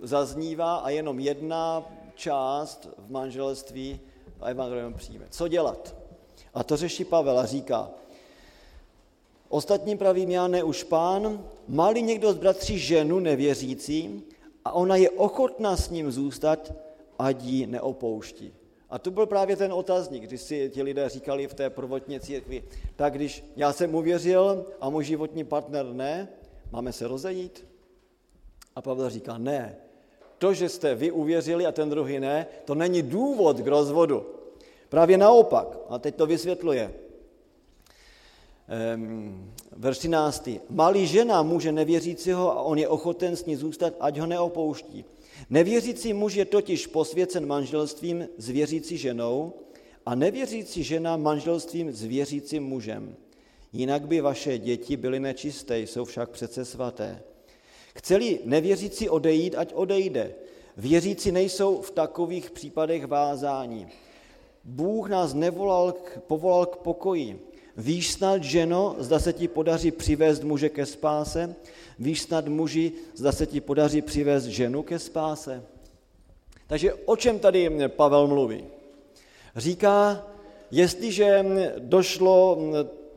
zaznívá 0.02 0.76
a 0.76 0.90
jenom 0.90 1.18
jedna 1.18 1.86
část 2.14 2.88
v 2.98 3.10
manželství 3.10 4.00
a 4.40 4.50
evangelium 4.50 4.94
přijme. 4.94 5.26
Co 5.30 5.48
dělat? 5.48 5.96
A 6.54 6.64
to 6.64 6.76
řeší 6.76 7.04
Pavel 7.04 7.38
a 7.38 7.46
říká, 7.46 7.90
ostatním 9.48 9.98
pravím 9.98 10.30
já 10.30 10.48
ne 10.48 10.62
už 10.62 10.82
pán, 10.82 11.44
má 11.68 11.92
někdo 11.92 12.32
z 12.32 12.36
bratří 12.36 12.78
ženu 12.78 13.18
nevěřící 13.18 14.22
a 14.64 14.72
ona 14.72 14.96
je 14.96 15.10
ochotná 15.10 15.76
s 15.76 15.90
ním 15.90 16.10
zůstat, 16.10 16.72
ať 17.18 17.42
ji 17.42 17.66
neopouští. 17.66 18.52
A 18.90 18.98
to 18.98 19.10
byl 19.10 19.26
právě 19.26 19.56
ten 19.56 19.72
otazník, 19.72 20.22
když 20.22 20.40
si 20.40 20.70
ti 20.74 20.82
lidé 20.82 21.08
říkali 21.08 21.48
v 21.48 21.54
té 21.54 21.70
prvotní 21.70 22.20
církvi, 22.20 22.64
tak 22.96 23.14
když 23.14 23.44
já 23.56 23.72
jsem 23.72 23.94
uvěřil 23.94 24.66
a 24.80 24.90
můj 24.90 25.04
životní 25.04 25.44
partner 25.44 25.86
ne, 25.86 26.28
máme 26.72 26.92
se 26.92 27.08
rozejít? 27.08 27.69
A 28.80 28.82
Pavel 28.82 29.10
říká, 29.10 29.38
ne, 29.38 29.76
to, 30.38 30.54
že 30.54 30.68
jste 30.68 30.94
vy 30.94 31.10
uvěřili 31.10 31.66
a 31.66 31.72
ten 31.72 31.90
druhý 31.90 32.20
ne, 32.20 32.46
to 32.64 32.74
není 32.74 33.02
důvod 33.02 33.60
k 33.60 33.66
rozvodu. 33.66 34.26
Právě 34.88 35.18
naopak, 35.18 35.78
a 35.88 35.98
teď 35.98 36.14
to 36.14 36.26
vysvětluje. 36.26 36.94
Um, 38.94 39.52
verš 39.76 39.98
13. 39.98 40.48
Malý 40.70 41.06
žena 41.06 41.42
může 41.42 41.72
nevěřícího 41.72 42.52
a 42.52 42.62
on 42.62 42.78
je 42.78 42.88
ochoten 42.88 43.36
s 43.36 43.44
ní 43.44 43.56
zůstat, 43.56 43.94
ať 44.00 44.18
ho 44.18 44.26
neopouští. 44.26 45.04
Nevěřící 45.50 46.12
muž 46.12 46.34
je 46.34 46.44
totiž 46.44 46.86
posvěcen 46.86 47.46
manželstvím 47.46 48.28
s 48.38 48.48
věřící 48.48 48.96
ženou 48.96 49.52
a 50.06 50.14
nevěřící 50.14 50.82
žena 50.82 51.16
manželstvím 51.16 51.92
s 51.92 52.02
věřícím 52.02 52.64
mužem. 52.64 53.16
Jinak 53.72 54.06
by 54.06 54.20
vaše 54.20 54.58
děti 54.58 54.96
byly 54.96 55.20
nečisté, 55.20 55.80
jsou 55.80 56.04
však 56.04 56.30
přece 56.30 56.64
svaté. 56.64 57.22
Chceli 57.94 58.38
nevěřící 58.44 59.08
odejít, 59.08 59.54
ať 59.54 59.72
odejde. 59.74 60.34
Věřící 60.76 61.32
nejsou 61.32 61.80
v 61.80 61.90
takových 61.90 62.50
případech 62.50 63.06
vázání. 63.06 63.86
Bůh 64.64 65.08
nás 65.08 65.34
nevolal, 65.34 65.94
povolal 66.26 66.66
k 66.66 66.76
pokoji. 66.76 67.46
Víš 67.76 68.10
snad, 68.10 68.44
ženo, 68.44 68.96
zda 68.98 69.18
se 69.18 69.32
ti 69.32 69.48
podaří 69.48 69.90
přivést 69.90 70.42
muže 70.42 70.68
ke 70.68 70.86
spáse? 70.86 71.54
Víš 71.98 72.22
snad 72.22 72.48
muži, 72.48 72.92
zda 73.14 73.32
se 73.32 73.46
ti 73.46 73.60
podaří 73.60 74.02
přivést 74.02 74.44
ženu 74.44 74.82
ke 74.82 74.98
spáse? 74.98 75.62
Takže 76.66 76.94
o 76.94 77.16
čem 77.16 77.38
tady 77.38 77.88
Pavel 77.88 78.26
mluví? 78.26 78.64
Říká, 79.56 80.26
jestliže 80.70 81.44
došlo 81.78 82.58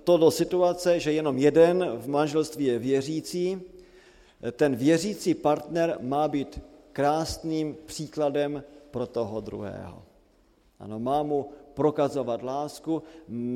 to 0.04 0.18
do 0.18 0.32
situace, 0.32 1.00
že 1.00 1.12
jenom 1.12 1.38
jeden 1.38 1.92
v 1.98 2.08
manželství 2.08 2.66
je 2.66 2.80
věřící, 2.80 3.62
ten 4.52 4.76
věřící 4.76 5.34
partner 5.34 5.98
má 6.02 6.28
být 6.28 6.62
krásným 6.92 7.78
příkladem 7.86 8.64
pro 8.92 9.08
toho 9.08 9.42
druhého. 9.42 10.04
Ano, 10.80 11.00
má 11.00 11.24
mu 11.24 11.50
prokazovat 11.74 12.44
lásku, 12.44 13.04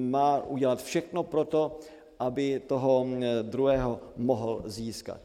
má 0.10 0.44
udělat 0.44 0.84
všechno 0.84 1.24
pro 1.24 1.46
to, 1.46 1.80
aby 2.20 2.62
toho 2.68 3.06
druhého 3.42 4.00
mohl 4.18 4.64
získat. 4.66 5.22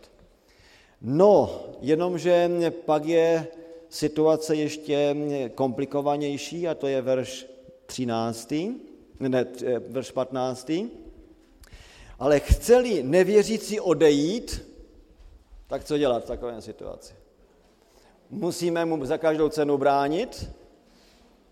No, 1.03 1.61
jenomže 1.81 2.51
pak 2.85 3.05
je 3.05 3.46
situace 3.88 4.57
ještě 4.57 5.14
komplikovanější 5.55 6.68
a 6.68 6.75
to 6.75 6.87
je 6.87 7.03
verš 7.03 7.46
13, 7.87 8.55
ne, 9.20 9.46
verš 9.88 10.11
15. 10.11 10.70
Ale 12.18 12.40
chceli 12.40 13.03
nevěřící 13.03 13.81
odejít, 13.81 14.71
tak 15.72 15.85
co 15.85 15.98
dělat 15.98 16.24
v 16.24 16.26
takové 16.26 16.61
situaci? 16.61 17.14
Musíme 18.30 18.85
mu 18.85 19.04
za 19.04 19.18
každou 19.18 19.48
cenu 19.48 19.78
bránit, 19.78 20.50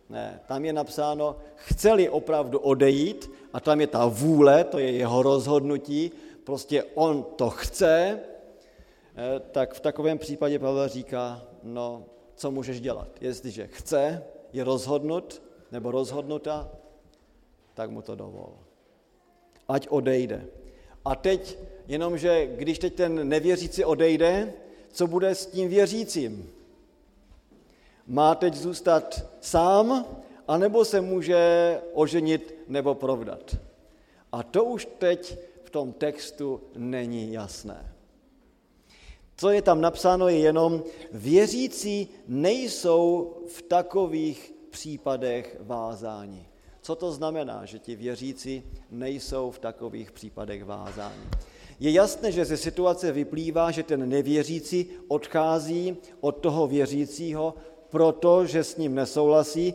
ne, 0.08 0.40
tam 0.46 0.64
je 0.64 0.72
napsáno, 0.72 1.36
chceli 1.54 2.08
opravdu 2.08 2.58
odejít 2.58 3.30
a 3.52 3.60
tam 3.60 3.80
je 3.80 3.86
ta 3.86 4.06
vůle, 4.06 4.64
to 4.64 4.78
je 4.78 4.90
jeho 4.90 5.22
rozhodnutí, 5.22 6.12
prostě 6.44 6.84
on 6.94 7.22
to 7.36 7.50
chce, 7.50 8.20
eh, 8.20 9.40
tak 9.40 9.74
v 9.74 9.80
takovém 9.80 10.18
případě 10.18 10.58
Pavel 10.58 10.88
říká, 10.88 11.42
no, 11.62 12.04
co 12.34 12.50
můžeš 12.50 12.80
dělat? 12.80 13.08
Jestliže 13.20 13.66
chce, 13.66 14.24
je 14.52 14.64
rozhodnut 14.64 15.42
nebo 15.72 15.90
rozhodnuta, 15.90 16.68
tak 17.74 17.90
mu 17.90 18.02
to 18.02 18.14
dovol. 18.14 18.52
Ať 19.68 19.88
odejde. 19.88 20.46
A 21.04 21.14
teď, 21.14 21.58
jenomže 21.90 22.46
když 22.56 22.78
teď 22.78 22.94
ten 22.94 23.28
nevěřící 23.28 23.84
odejde, 23.84 24.52
co 24.92 25.06
bude 25.06 25.34
s 25.34 25.46
tím 25.46 25.68
věřícím? 25.68 26.50
má 28.10 28.34
teď 28.34 28.54
zůstat 28.54 29.26
sám, 29.40 30.06
anebo 30.48 30.84
se 30.84 31.00
může 31.00 31.80
oženit 31.92 32.54
nebo 32.68 32.94
provdat. 32.94 33.56
A 34.32 34.42
to 34.42 34.64
už 34.64 34.88
teď 34.98 35.38
v 35.64 35.70
tom 35.70 35.92
textu 35.92 36.60
není 36.76 37.32
jasné. 37.32 37.92
Co 39.36 39.50
je 39.50 39.62
tam 39.62 39.80
napsáno, 39.80 40.28
je 40.28 40.38
jenom, 40.38 40.82
věřící 41.12 42.08
nejsou 42.26 43.36
v 43.48 43.62
takových 43.62 44.54
případech 44.70 45.56
vázáni. 45.60 46.46
Co 46.82 46.96
to 46.96 47.12
znamená, 47.12 47.64
že 47.64 47.78
ti 47.78 47.96
věřící 47.96 48.62
nejsou 48.90 49.50
v 49.50 49.58
takových 49.58 50.12
případech 50.12 50.64
vázáni? 50.64 51.24
Je 51.80 51.90
jasné, 51.90 52.32
že 52.32 52.44
ze 52.44 52.56
situace 52.56 53.12
vyplývá, 53.12 53.70
že 53.70 53.82
ten 53.82 54.08
nevěřící 54.08 54.86
odchází 55.08 55.96
od 56.20 56.32
toho 56.32 56.66
věřícího, 56.66 57.54
protože 57.88 58.64
s 58.64 58.76
ním 58.76 58.94
nesouhlasí, 58.94 59.74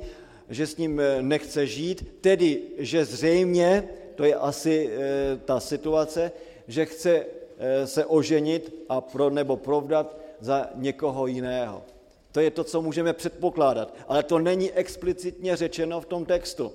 že 0.50 0.68
s 0.68 0.78
ním 0.78 1.00
eh, 1.00 1.22
nechce 1.22 1.68
žít, 1.68 2.18
tedy 2.22 2.62
že 2.78 3.06
zřejmě, 3.06 3.90
to 4.16 4.24
je 4.24 4.36
asi 4.36 4.90
e, 4.90 5.38
ta 5.38 5.60
situace, 5.60 6.32
že 6.68 6.86
chce 6.86 7.26
e, 7.58 7.88
se 7.88 8.06
oženit 8.06 8.86
a 8.90 9.02
pro, 9.02 9.30
nebo 9.30 9.58
provdat 9.58 10.18
za 10.40 10.70
někoho 10.76 11.28
jiného. 11.28 11.84
To 12.32 12.40
je 12.40 12.52
to, 12.52 12.64
co 12.64 12.82
můžeme 12.82 13.14
předpokládat, 13.14 13.96
ale 14.08 14.24
to 14.24 14.40
není 14.40 14.72
explicitně 14.72 15.56
řečeno 15.56 16.02
v 16.02 16.06
tom 16.06 16.26
textu. 16.26 16.72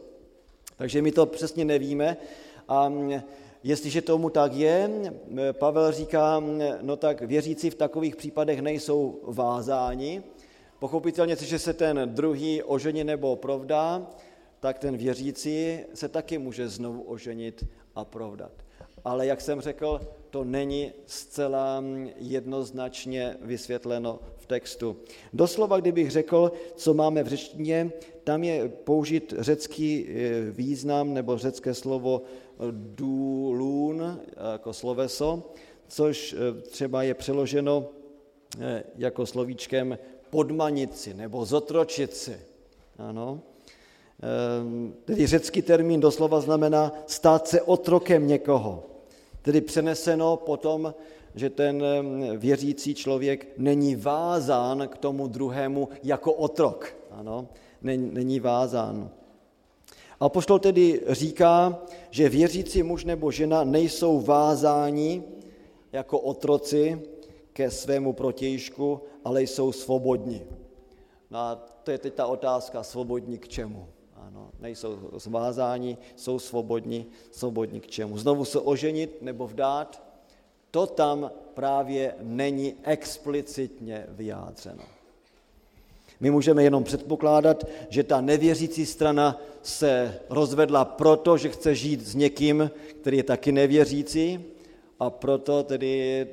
Takže 0.76 1.02
my 1.02 1.12
to 1.12 1.26
přesně 1.26 1.64
nevíme. 1.64 2.16
A 2.68 2.88
mm, 2.88 3.22
jestliže 3.62 4.02
tomu 4.02 4.30
tak 4.30 4.52
je, 4.52 4.90
Pavel 5.52 5.92
říká, 5.92 6.42
no 6.80 6.96
tak 6.96 7.22
věřící 7.22 7.70
v 7.70 7.74
takových 7.74 8.16
případech 8.16 8.60
nejsou 8.60 9.20
vázáni. 9.22 10.22
Pochopitelně, 10.78 11.36
že 11.36 11.58
se 11.58 11.72
ten 11.72 12.10
druhý 12.14 12.62
ožení 12.62 13.04
nebo 13.04 13.36
provdá, 13.36 14.06
tak 14.60 14.78
ten 14.78 14.96
věřící 14.96 15.78
se 15.94 16.08
taky 16.08 16.38
může 16.38 16.68
znovu 16.68 17.02
oženit 17.02 17.64
a 17.94 18.04
provdat. 18.04 18.52
Ale 19.04 19.26
jak 19.26 19.40
jsem 19.40 19.60
řekl, 19.60 20.00
to 20.30 20.44
není 20.44 20.92
zcela 21.06 21.84
jednoznačně 22.16 23.36
vysvětleno 23.40 24.18
v 24.36 24.46
textu. 24.46 24.96
Doslova, 25.32 25.80
kdybych 25.80 26.10
řekl, 26.10 26.52
co 26.76 26.94
máme 26.94 27.22
v 27.22 27.28
řečtině, 27.28 27.92
tam 28.24 28.44
je 28.44 28.68
použit 28.68 29.34
řecký 29.38 30.06
eh, 30.08 30.50
význam 30.50 31.14
nebo 31.14 31.38
řecké 31.38 31.74
slovo 31.74 32.22
dulun 32.70 34.20
jako 34.52 34.72
sloveso, 34.72 35.42
což 35.88 36.32
eh, 36.32 36.60
třeba 36.60 37.02
je 37.02 37.14
přeloženo 37.14 37.88
eh, 38.60 38.82
jako 38.96 39.26
slovíčkem 39.26 39.98
podmanici 40.30 41.14
nebo 41.14 41.44
zotročici. 41.44 42.40
Ano. 42.98 43.40
Tedy 45.04 45.26
řecký 45.26 45.62
termín 45.62 46.00
doslova 46.00 46.40
znamená 46.40 46.92
stát 47.06 47.48
se 47.48 47.62
otrokem 47.62 48.26
někoho. 48.26 48.86
Tedy 49.42 49.60
přeneseno 49.60 50.36
potom, 50.36 50.94
že 51.34 51.50
ten 51.50 51.84
věřící 52.36 52.94
člověk 52.94 53.48
není 53.56 53.96
vázán 53.96 54.88
k 54.88 54.98
tomu 54.98 55.26
druhému 55.26 55.88
jako 56.02 56.32
otrok. 56.32 56.96
Ano, 57.10 57.48
není 57.82 58.40
vázán. 58.40 59.10
A 60.20 60.28
poštol 60.28 60.58
tedy 60.58 61.00
říká, 61.08 61.82
že 62.10 62.28
věřící 62.28 62.82
muž 62.82 63.04
nebo 63.04 63.30
žena 63.30 63.64
nejsou 63.64 64.20
vázáni 64.20 65.22
jako 65.92 66.18
otroci 66.18 67.02
ke 67.52 67.70
svému 67.70 68.12
protějšku, 68.12 69.00
ale 69.24 69.42
jsou 69.42 69.72
svobodní. 69.72 70.42
No 71.30 71.38
a 71.38 71.54
to 71.82 71.90
je 71.90 71.98
teď 71.98 72.14
ta 72.14 72.26
otázka, 72.26 72.82
svobodní 72.82 73.38
k 73.38 73.48
čemu? 73.48 73.88
Ano, 74.14 74.50
nejsou 74.60 74.98
zvázáni, 75.16 75.98
jsou 76.16 76.38
svobodní, 76.38 77.06
svobodní 77.30 77.80
k 77.80 77.86
čemu? 77.86 78.18
Znovu 78.18 78.44
se 78.44 78.60
oženit 78.60 79.22
nebo 79.22 79.46
vdát? 79.46 80.02
To 80.70 80.86
tam 80.86 81.30
právě 81.54 82.14
není 82.20 82.74
explicitně 82.82 84.06
vyjádřeno. 84.08 84.99
My 86.20 86.30
můžeme 86.30 86.62
jenom 86.62 86.84
předpokládat, 86.84 87.64
že 87.88 88.02
ta 88.02 88.20
nevěřící 88.20 88.86
strana 88.86 89.40
se 89.62 90.20
rozvedla 90.30 90.84
proto, 90.84 91.38
že 91.38 91.48
chce 91.48 91.74
žít 91.74 92.06
s 92.06 92.14
někým, 92.14 92.70
který 93.00 93.16
je 93.16 93.22
taky 93.22 93.52
nevěřící 93.52 94.44
a 95.00 95.10
proto 95.10 95.62
tedy 95.62 96.26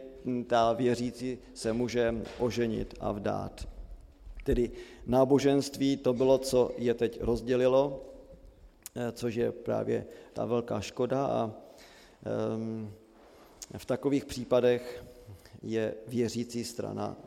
ta 0.47 0.73
věřící 0.73 1.38
se 1.54 1.73
může 1.73 2.15
oženit 2.39 2.95
a 3.00 3.12
vdát. 3.12 3.67
Tedy 4.43 4.71
náboženství 5.06 5.97
to 5.97 6.13
bylo, 6.13 6.38
co 6.38 6.71
je 6.78 6.93
teď 6.93 7.21
rozdělilo, 7.21 8.02
eh, 8.95 9.12
což 9.12 9.36
je 9.36 9.52
právě 9.52 10.06
ta 10.34 10.45
velká 10.45 10.82
škoda 10.82 11.26
a 11.26 11.52
ehm, 12.26 12.93
v 13.78 13.86
takových 13.86 14.26
případech 14.26 15.04
je 15.62 15.93
věřící 16.08 16.63
strana 16.63 17.17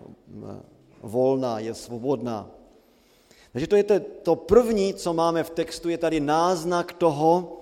volná, 1.01 1.59
je 1.59 1.75
svobodná. 1.75 2.51
Takže 3.53 3.67
to 3.67 3.77
je 3.77 3.85
to 4.23 4.37
první, 4.37 4.95
co 4.95 5.13
máme 5.13 5.45
v 5.45 5.51
textu, 5.51 5.89
je 5.89 5.99
tady 5.99 6.21
náznak 6.21 6.93
toho, 6.93 7.57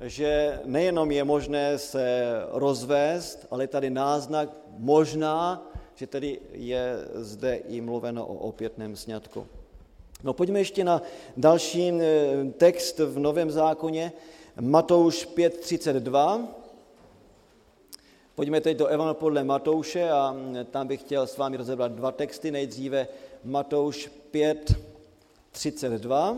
že 0.00 0.60
nejenom 0.64 1.10
je 1.10 1.24
možné 1.24 1.78
se 1.78 2.32
rozvést, 2.50 3.46
ale 3.50 3.66
tady 3.66 3.90
náznak 3.90 4.48
možná, 4.78 5.66
že 5.94 6.06
tedy 6.06 6.40
je 6.52 6.96
zde 7.14 7.54
i 7.54 7.80
mluveno 7.80 8.26
o 8.26 8.34
opětném 8.34 8.96
sňatku. 8.96 9.46
No 10.22 10.32
pojďme 10.32 10.60
ještě 10.60 10.84
na 10.84 11.02
další 11.36 11.90
eh, 11.90 12.44
text 12.56 12.98
v 12.98 13.18
Novém 13.18 13.50
zákoně, 13.50 14.12
Matouš 14.60 15.28
5.32. 15.28 16.48
Pojďme 18.34 18.60
teď 18.60 18.76
do 18.76 18.86
Evangelia 18.86 19.14
podle 19.14 19.44
Matouše 19.44 20.10
a 20.10 20.36
tam 20.70 20.86
bych 20.86 21.00
chtěl 21.00 21.26
s 21.26 21.36
vámi 21.36 21.56
rozebrat 21.56 21.92
dva 21.92 22.12
texty. 22.12 22.50
Nejdříve 22.50 23.08
Matouš 23.44 24.10
5, 24.30 24.72
32. 25.50 26.36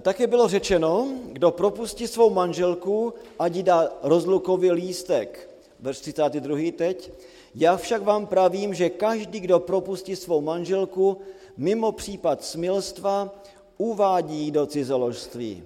Také 0.00 0.26
bylo 0.26 0.48
řečeno, 0.48 1.08
kdo 1.32 1.50
propustí 1.50 2.06
svou 2.06 2.30
manželku, 2.30 3.14
ať 3.38 3.54
jí 3.54 3.62
dá 3.62 3.92
rozlukový 4.02 4.70
lístek. 4.70 5.50
Verš 5.80 6.00
32. 6.00 6.72
teď. 6.76 7.12
Já 7.54 7.76
však 7.76 8.02
vám 8.02 8.26
pravím, 8.26 8.74
že 8.74 8.90
každý, 8.90 9.40
kdo 9.40 9.60
propustí 9.60 10.16
svou 10.16 10.40
manželku 10.40 11.18
mimo 11.56 11.92
případ 11.92 12.44
smilstva, 12.44 13.34
uvádí 13.78 14.50
do 14.50 14.66
cizoložství. 14.66 15.64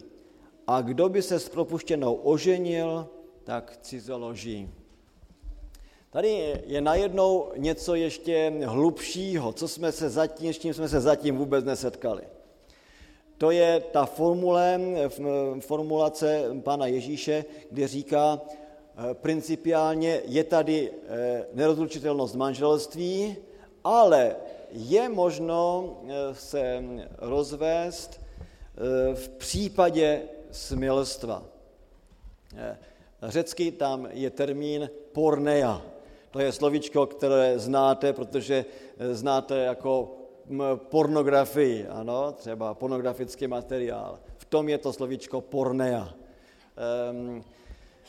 A 0.67 0.81
kdo 0.81 1.09
by 1.09 1.23
se 1.23 1.39
s 1.41 1.49
propuštěnou 1.49 2.15
oženil, 2.15 3.09
tak 3.45 3.79
cizoloží. 3.83 4.71
Tady 6.11 6.55
je 6.67 6.81
najednou 6.81 7.53
něco 7.57 7.95
ještě 7.95 8.53
hlubšího, 8.65 9.53
co 9.53 9.69
jsme 9.69 9.93
se 9.93 10.11
zatím, 10.11 10.53
s 10.53 10.59
čím 10.59 10.75
jsme 10.75 10.89
se 10.89 11.01
zatím 11.01 11.37
vůbec 11.37 11.65
nesetkali. 11.65 12.23
To 13.39 13.51
je 13.51 13.81
ta 13.81 14.07
formule, 14.07 14.81
formulace 15.61 16.45
pana 16.63 16.87
Ježíše, 16.87 17.45
kde 17.71 17.89
říká, 17.89 18.41
eh, 18.41 19.15
principiálně 19.15 20.21
je 20.25 20.45
tady 20.45 20.91
eh, 20.91 21.47
nerozlučitelnost 21.53 22.35
manželství, 22.35 23.37
ale 23.85 24.37
je 24.71 25.09
možno 25.09 25.91
eh, 26.05 26.35
se 26.35 26.85
rozvést 27.19 28.21
v 29.15 29.29
případě 29.29 30.23
smilstva. 30.51 31.43
Řecky 33.23 33.73
tam 33.73 34.09
je 34.11 34.31
termín 34.31 34.91
pornea. 35.13 35.83
To 36.31 36.41
je 36.41 36.53
slovíčko, 36.53 37.07
které 37.07 37.59
znáte, 37.59 38.13
protože 38.13 38.65
eh, 38.99 39.15
znáte 39.15 39.59
jako 39.59 40.17
pornografii, 40.75 41.87
ano, 41.87 42.33
třeba 42.33 42.75
pornografický 42.75 43.47
materiál. 43.47 44.19
V 44.39 44.45
tom 44.45 44.69
je 44.69 44.79
to 44.79 44.93
slovíčko 44.93 45.41
pornea. 45.41 46.15
Um, 47.11 47.45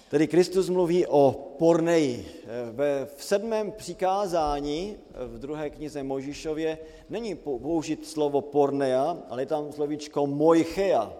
tedy 0.09 0.27
Kristus 0.27 0.69
mluví 0.69 1.07
o 1.07 1.55
porneji. 1.59 2.25
Eh, 2.43 2.71
ve, 2.71 3.05
v 3.05 3.23
sedmém 3.23 3.71
přikázání 3.71 4.97
v 5.15 5.39
druhé 5.39 5.69
knize 5.69 6.03
Možišově 6.03 6.77
není 7.09 7.35
použit 7.35 8.07
slovo 8.07 8.41
pornea, 8.41 9.17
ale 9.29 9.41
je 9.41 9.45
tam 9.45 9.71
slovíčko 9.71 10.27
mojchea. 10.27 11.13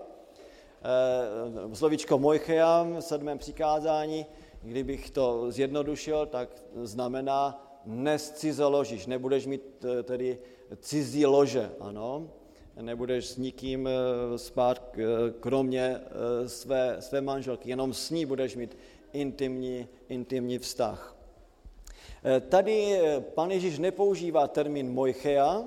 E, 0.82 1.76
slovíčko 1.76 2.20
mojchea 2.20 2.84
v 2.84 3.02
sedmém 3.02 3.38
přikázání 3.38 4.26
kdybych 4.64 5.12
to 5.12 5.52
zjednodušil, 5.52 6.26
tak 6.26 6.50
znamená 6.84 7.68
nescizoložíš, 7.86 9.06
nebudeš 9.06 9.46
mít 9.46 9.86
eh, 9.86 10.04
tedy 10.04 10.40
cizí 10.80 11.26
lože, 11.26 11.72
ano, 11.80 12.30
nebudeš 12.82 13.28
s 13.28 13.38
nikým 13.38 13.88
eh, 13.88 13.92
spát 14.38 14.96
eh, 14.98 15.04
kromě 15.40 16.00
své, 16.48 16.98
své 17.00 17.22
manželky, 17.22 17.70
jenom 17.70 17.94
s 17.94 18.10
ní 18.10 18.26
budeš 18.26 18.56
mít 18.56 18.78
intimní, 19.14 19.88
intimní 20.10 20.60
vztah. 20.60 21.16
Tady 22.50 23.00
pan 23.20 23.52
Ježíš 23.52 23.80
nepoužívá 23.80 24.48
termín 24.48 24.94
mojchea 24.94 25.64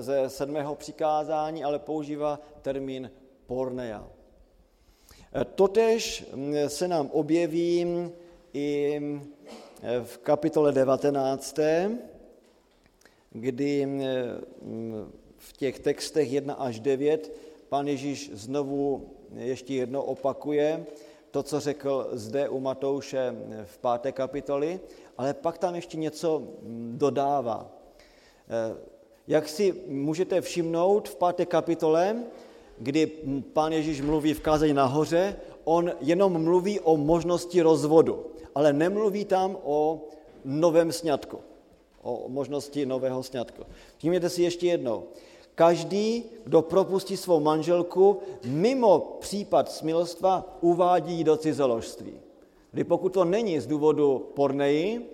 ze 0.00 0.30
sedmého 0.30 0.74
přikázání, 0.74 1.64
ale 1.64 1.78
používá 1.78 2.40
termín 2.62 3.10
pornea. 3.46 4.15
Totež 5.44 6.24
se 6.66 6.88
nám 6.88 7.10
objeví 7.12 8.10
i 8.52 9.00
v 10.02 10.18
kapitole 10.18 10.72
19, 10.72 11.58
kdy 13.30 13.88
v 15.38 15.52
těch 15.52 15.78
textech 15.78 16.32
1 16.32 16.54
až 16.54 16.80
9 16.80 17.32
pan 17.68 17.88
Ježíš 17.88 18.30
znovu 18.32 19.10
ještě 19.34 19.74
jedno 19.74 20.02
opakuje 20.02 20.86
to, 21.30 21.42
co 21.42 21.60
řekl 21.60 22.08
zde 22.12 22.48
u 22.48 22.60
Matouše 22.60 23.34
v 23.64 23.78
páté 23.78 24.12
kapitoli, 24.12 24.80
ale 25.18 25.34
pak 25.34 25.58
tam 25.58 25.74
ještě 25.74 25.96
něco 25.96 26.42
dodává. 26.92 27.72
Jak 29.28 29.48
si 29.48 29.74
můžete 29.86 30.40
všimnout 30.40 31.08
v 31.08 31.16
páté 31.16 31.46
kapitole, 31.46 32.24
kdy 32.78 33.06
pán 33.52 33.72
Ježíš 33.72 34.00
mluví 34.00 34.34
v 34.34 34.40
kázání 34.40 34.72
nahoře, 34.72 35.36
on 35.64 35.92
jenom 36.00 36.44
mluví 36.44 36.80
o 36.80 36.96
možnosti 36.96 37.62
rozvodu, 37.62 38.26
ale 38.54 38.72
nemluví 38.72 39.24
tam 39.24 39.56
o 39.64 40.02
novém 40.44 40.92
sňatku, 40.92 41.38
o 42.02 42.24
možnosti 42.28 42.86
nového 42.86 43.22
sňatku. 43.22 43.62
Všimněte 43.98 44.28
si 44.28 44.42
ještě 44.42 44.66
jednou. 44.66 45.04
Každý, 45.54 46.24
kdo 46.44 46.62
propustí 46.62 47.16
svou 47.16 47.40
manželku, 47.40 48.18
mimo 48.44 49.16
případ 49.20 49.72
smilstva 49.72 50.58
uvádí 50.60 51.24
do 51.24 51.36
cizoložství. 51.36 52.12
Kdy 52.72 52.84
pokud 52.84 53.08
to 53.08 53.24
není 53.24 53.60
z 53.60 53.66
důvodu 53.66 54.30
porneji, 54.34 55.10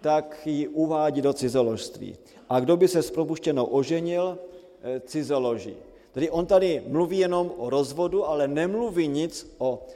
tak 0.00 0.40
ji 0.46 0.68
uvádí 0.68 1.22
do 1.22 1.32
cizoložství. 1.32 2.16
A 2.48 2.60
kdo 2.60 2.76
by 2.76 2.88
se 2.88 3.02
s 3.02 3.10
propuštěnou 3.10 3.64
oženil, 3.64 4.38
eh, 4.82 5.00
cizoloží. 5.00 5.76
Tedy 6.14 6.30
on 6.30 6.46
tady 6.46 6.82
mluví 6.86 7.18
jenom 7.18 7.52
o 7.56 7.70
rozvodu, 7.70 8.26
ale 8.26 8.48
nemluví 8.48 9.08
nic 9.08 9.54
o, 9.58 9.86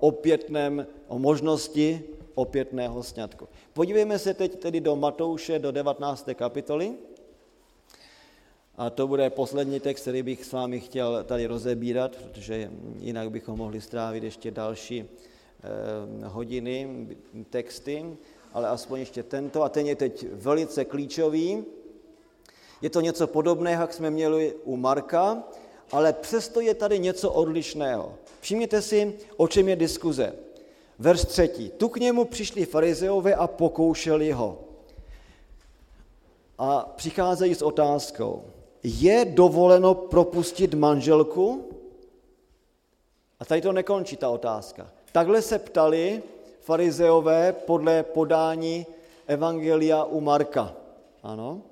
opětném, 0.00 0.86
o 1.08 1.18
možnosti 1.18 2.02
opětného 2.34 3.02
sňatku. 3.02 3.48
Podívejme 3.72 4.18
se 4.18 4.34
teď 4.34 4.58
tedy 4.58 4.80
do 4.80 4.96
Matouše, 4.96 5.58
do 5.58 5.70
19. 5.70 6.28
kapitoly. 6.34 6.92
A 8.76 8.90
to 8.90 9.06
bude 9.06 9.30
poslední 9.30 9.80
text, 9.80 10.02
který 10.02 10.22
bych 10.22 10.44
s 10.44 10.52
vámi 10.52 10.80
chtěl 10.80 11.24
tady 11.24 11.46
rozebírat, 11.46 12.16
protože 12.16 12.70
jinak 12.98 13.30
bychom 13.30 13.58
mohli 13.58 13.80
strávit 13.80 14.22
ještě 14.22 14.50
další 14.50 15.04
eh, 15.04 16.26
hodiny 16.26 17.06
texty, 17.50 18.16
ale 18.52 18.68
aspoň 18.68 19.00
ještě 19.00 19.22
tento. 19.22 19.62
A 19.62 19.68
ten 19.68 19.86
je 19.86 19.96
teď 19.96 20.26
velice 20.32 20.84
klíčový. 20.84 21.64
Je 22.82 22.90
to 22.90 23.00
něco 23.00 23.26
podobného, 23.26 23.82
jak 23.82 23.94
jsme 23.94 24.10
měli 24.10 24.54
u 24.64 24.76
Marka, 24.76 25.42
ale 25.92 26.12
přesto 26.12 26.60
je 26.60 26.74
tady 26.74 26.98
něco 26.98 27.30
odlišného. 27.30 28.14
Všimněte 28.40 28.82
si, 28.82 29.14
o 29.36 29.48
čem 29.48 29.68
je 29.68 29.76
diskuze. 29.76 30.32
Verš 30.98 31.24
třetí. 31.24 31.70
Tu 31.70 31.88
k 31.88 31.96
němu 31.96 32.24
přišli 32.24 32.66
farizeové 32.66 33.34
a 33.34 33.46
pokoušeli 33.46 34.32
ho. 34.32 34.58
A 36.58 36.92
přicházejí 36.96 37.54
s 37.54 37.62
otázkou, 37.62 38.42
je 38.82 39.24
dovoleno 39.24 39.94
propustit 39.94 40.74
manželku? 40.74 41.68
A 43.40 43.44
tady 43.44 43.60
to 43.60 43.72
nekončí 43.72 44.16
ta 44.16 44.28
otázka. 44.28 44.90
Takhle 45.12 45.42
se 45.42 45.58
ptali 45.58 46.22
farizeové 46.60 47.52
podle 47.52 48.02
podání 48.02 48.86
Evangelia 49.26 50.04
u 50.04 50.20
Marka. 50.20 50.74
Ano. 51.22 51.62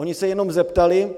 Oni 0.00 0.14
se 0.14 0.28
jenom 0.28 0.52
zeptali, 0.52 1.12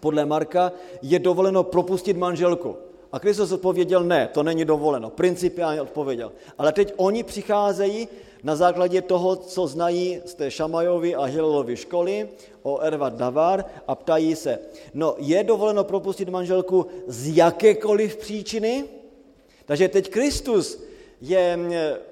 podle 0.00 0.26
Marka, 0.26 0.72
je 1.02 1.18
dovoleno 1.18 1.62
propustit 1.62 2.16
manželku. 2.16 2.76
A 3.12 3.20
Kristus 3.20 3.52
odpověděl, 3.52 4.04
ne, 4.04 4.28
to 4.34 4.42
není 4.42 4.64
dovoleno. 4.64 5.10
Principiálně 5.10 5.82
odpověděl. 5.82 6.32
Ale 6.58 6.72
teď 6.72 6.94
oni 6.96 7.22
přicházejí 7.22 8.08
na 8.42 8.56
základě 8.56 9.02
toho, 9.02 9.36
co 9.36 9.66
znají 9.66 10.20
z 10.24 10.34
té 10.34 10.50
Šamajovy 10.50 11.14
a 11.14 11.24
Hilelovy 11.24 11.76
školy 11.76 12.28
o 12.62 12.78
Ervat 12.78 13.14
Davar 13.14 13.64
a 13.86 13.94
ptají 13.94 14.36
se, 14.36 14.58
no 14.94 15.14
je 15.18 15.44
dovoleno 15.44 15.84
propustit 15.84 16.28
manželku 16.28 16.86
z 17.06 17.36
jakékoliv 17.36 18.16
příčiny? 18.16 18.84
Takže 19.64 19.88
teď 19.88 20.10
Kristus 20.10 20.82
je 21.20 21.58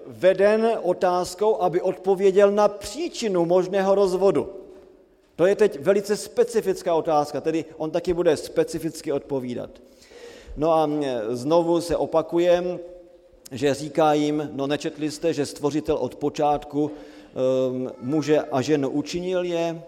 veden 0.07 0.71
otázkou, 0.83 1.57
aby 1.61 1.81
odpověděl 1.81 2.51
na 2.51 2.69
příčinu 2.69 3.45
možného 3.45 3.95
rozvodu. 3.95 4.66
To 5.37 5.47
je 5.47 5.57
teď 5.57 5.81
velice 5.81 6.17
specifická 6.17 6.95
otázka, 6.95 7.41
tedy 7.41 7.65
on 7.77 7.91
taky 7.91 8.15
bude 8.15 8.37
specificky 8.37 9.13
odpovídat. 9.13 9.71
No 10.57 10.73
a 10.73 10.91
znovu 11.29 11.81
se 11.81 11.97
opakuje, 11.97 12.79
že 13.53 13.75
říká 13.75 14.13
jim, 14.13 14.51
no 14.53 14.67
nečetli 14.67 15.11
jste, 15.11 15.35
že 15.35 15.47
stvořitel 15.47 15.97
od 15.97 16.15
počátku 16.15 16.91
um, 16.91 17.91
muže 18.01 18.41
a 18.41 18.63
ženu 18.63 18.91
učinil 18.91 19.45
je 19.45 19.83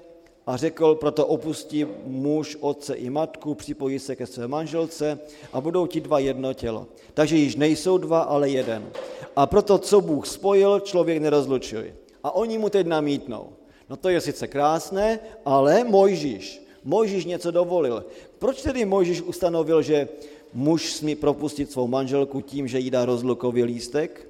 a 0.47 0.57
řekl, 0.57 0.95
proto 0.95 1.27
opustí 1.27 1.87
muž 2.05 2.57
otce 2.61 2.95
i 2.95 3.11
matku, 3.11 3.55
připojí 3.55 3.99
se 3.99 4.17
ke 4.17 4.27
své 4.27 4.49
manželce 4.49 5.19
a 5.53 5.61
budou 5.61 5.87
ti 5.87 6.01
dva 6.01 6.19
jedno 6.19 6.55
tělo. 6.55 6.87
Takže 7.15 7.37
již 7.37 7.57
nejsou 7.57 7.99
dva, 7.99 8.21
ale 8.21 8.51
jeden. 8.51 8.91
A 9.37 9.47
proto, 9.47 9.79
co 9.79 10.01
Bůh 10.01 10.27
spojil, 10.27 10.81
člověk 10.81 11.23
nerozlučuje. 11.23 11.97
A 12.25 12.35
oni 12.35 12.59
mu 12.59 12.69
teď 12.69 12.87
namítnou. 12.87 13.58
No 13.89 13.97
to 13.97 14.09
je 14.09 14.21
sice 14.21 14.47
krásné, 14.47 15.19
ale 15.45 15.85
Mojžíš, 15.85 16.63
Mojžíš 16.85 17.25
něco 17.25 17.51
dovolil. 17.51 18.05
Proč 18.39 18.63
tedy 18.63 18.85
Mojžíš 18.85 19.23
ustanovil, 19.23 19.83
že 19.83 20.09
muž 20.53 20.93
smí 20.93 21.15
propustit 21.15 21.73
svou 21.73 21.87
manželku 21.87 22.41
tím, 22.41 22.69
že 22.69 22.79
jí 22.79 22.91
dá 22.91 23.05
rozlukový 23.05 23.65
lístek? 23.65 24.29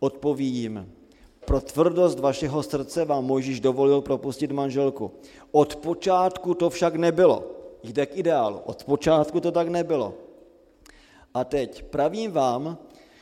Odpoví 0.00 0.46
jim, 0.46 0.92
pro 1.44 1.60
tvrdost 1.60 2.20
vašeho 2.20 2.62
srdce 2.62 3.04
vám 3.04 3.24
Mojžíš 3.24 3.60
dovolil 3.60 4.00
propustit 4.00 4.52
manželku. 4.52 5.10
Od 5.52 5.76
počátku 5.76 6.54
to 6.54 6.70
však 6.70 6.96
nebylo. 6.96 7.44
Jde 7.82 8.06
k 8.06 8.16
ideálu. 8.16 8.60
Od 8.64 8.84
počátku 8.84 9.40
to 9.40 9.52
tak 9.52 9.68
nebylo. 9.68 10.14
A 11.34 11.44
teď 11.44 11.82
pravím 11.82 12.32
vám, 12.32 12.78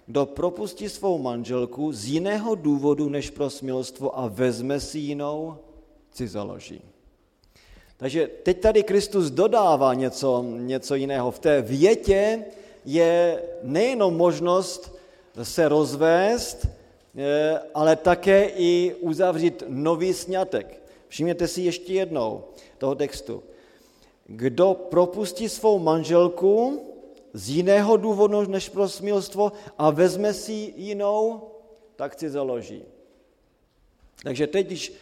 kdo 0.07 0.27
propustí 0.27 0.89
svou 0.89 1.19
manželku 1.19 1.93
z 1.93 2.05
jiného 2.05 2.55
důvodu 2.55 3.09
než 3.09 3.31
pro 3.31 3.51
smilstvo 3.51 4.19
a 4.19 4.27
vezme 4.29 4.81
si 4.81 4.99
jinou, 4.99 5.57
cizoloží. 6.13 6.83
Takže 7.97 8.31
teď 8.43 8.61
tady 8.61 8.83
Kristus 8.83 9.31
dodává 9.31 9.95
něco, 9.95 10.45
něco 10.49 10.95
jiného. 10.95 11.31
V 11.31 11.39
té 11.39 11.63
větě 11.63 12.45
je 12.85 13.43
nejenom 13.63 14.17
možnost 14.17 14.99
se 15.43 15.69
rozvést, 15.69 16.67
eh, 17.17 17.61
ale 17.75 17.97
také 17.97 18.45
i 18.45 18.95
uzavřít 19.01 19.63
nový 19.69 20.15
sňatek. 20.15 20.83
Všimněte 21.09 21.49
si 21.49 21.63
ještě 21.63 21.93
jednou 21.93 22.45
toho 22.79 22.95
textu. 22.95 23.43
Kdo 24.27 24.75
propustí 24.75 25.49
svou 25.49 25.79
manželku 25.79 26.81
z 27.35 27.51
jiného 27.51 27.97
důvodu 27.97 28.47
než 28.47 28.69
pro 28.69 28.89
smilstvo 28.89 29.53
a 29.79 29.91
vezme 29.91 30.35
si 30.35 30.73
jinou, 30.77 31.43
tak 31.97 32.19
si 32.19 32.31
založí. 32.31 32.83
Takže 34.23 34.47
teď, 34.47 34.67
když 34.67 34.93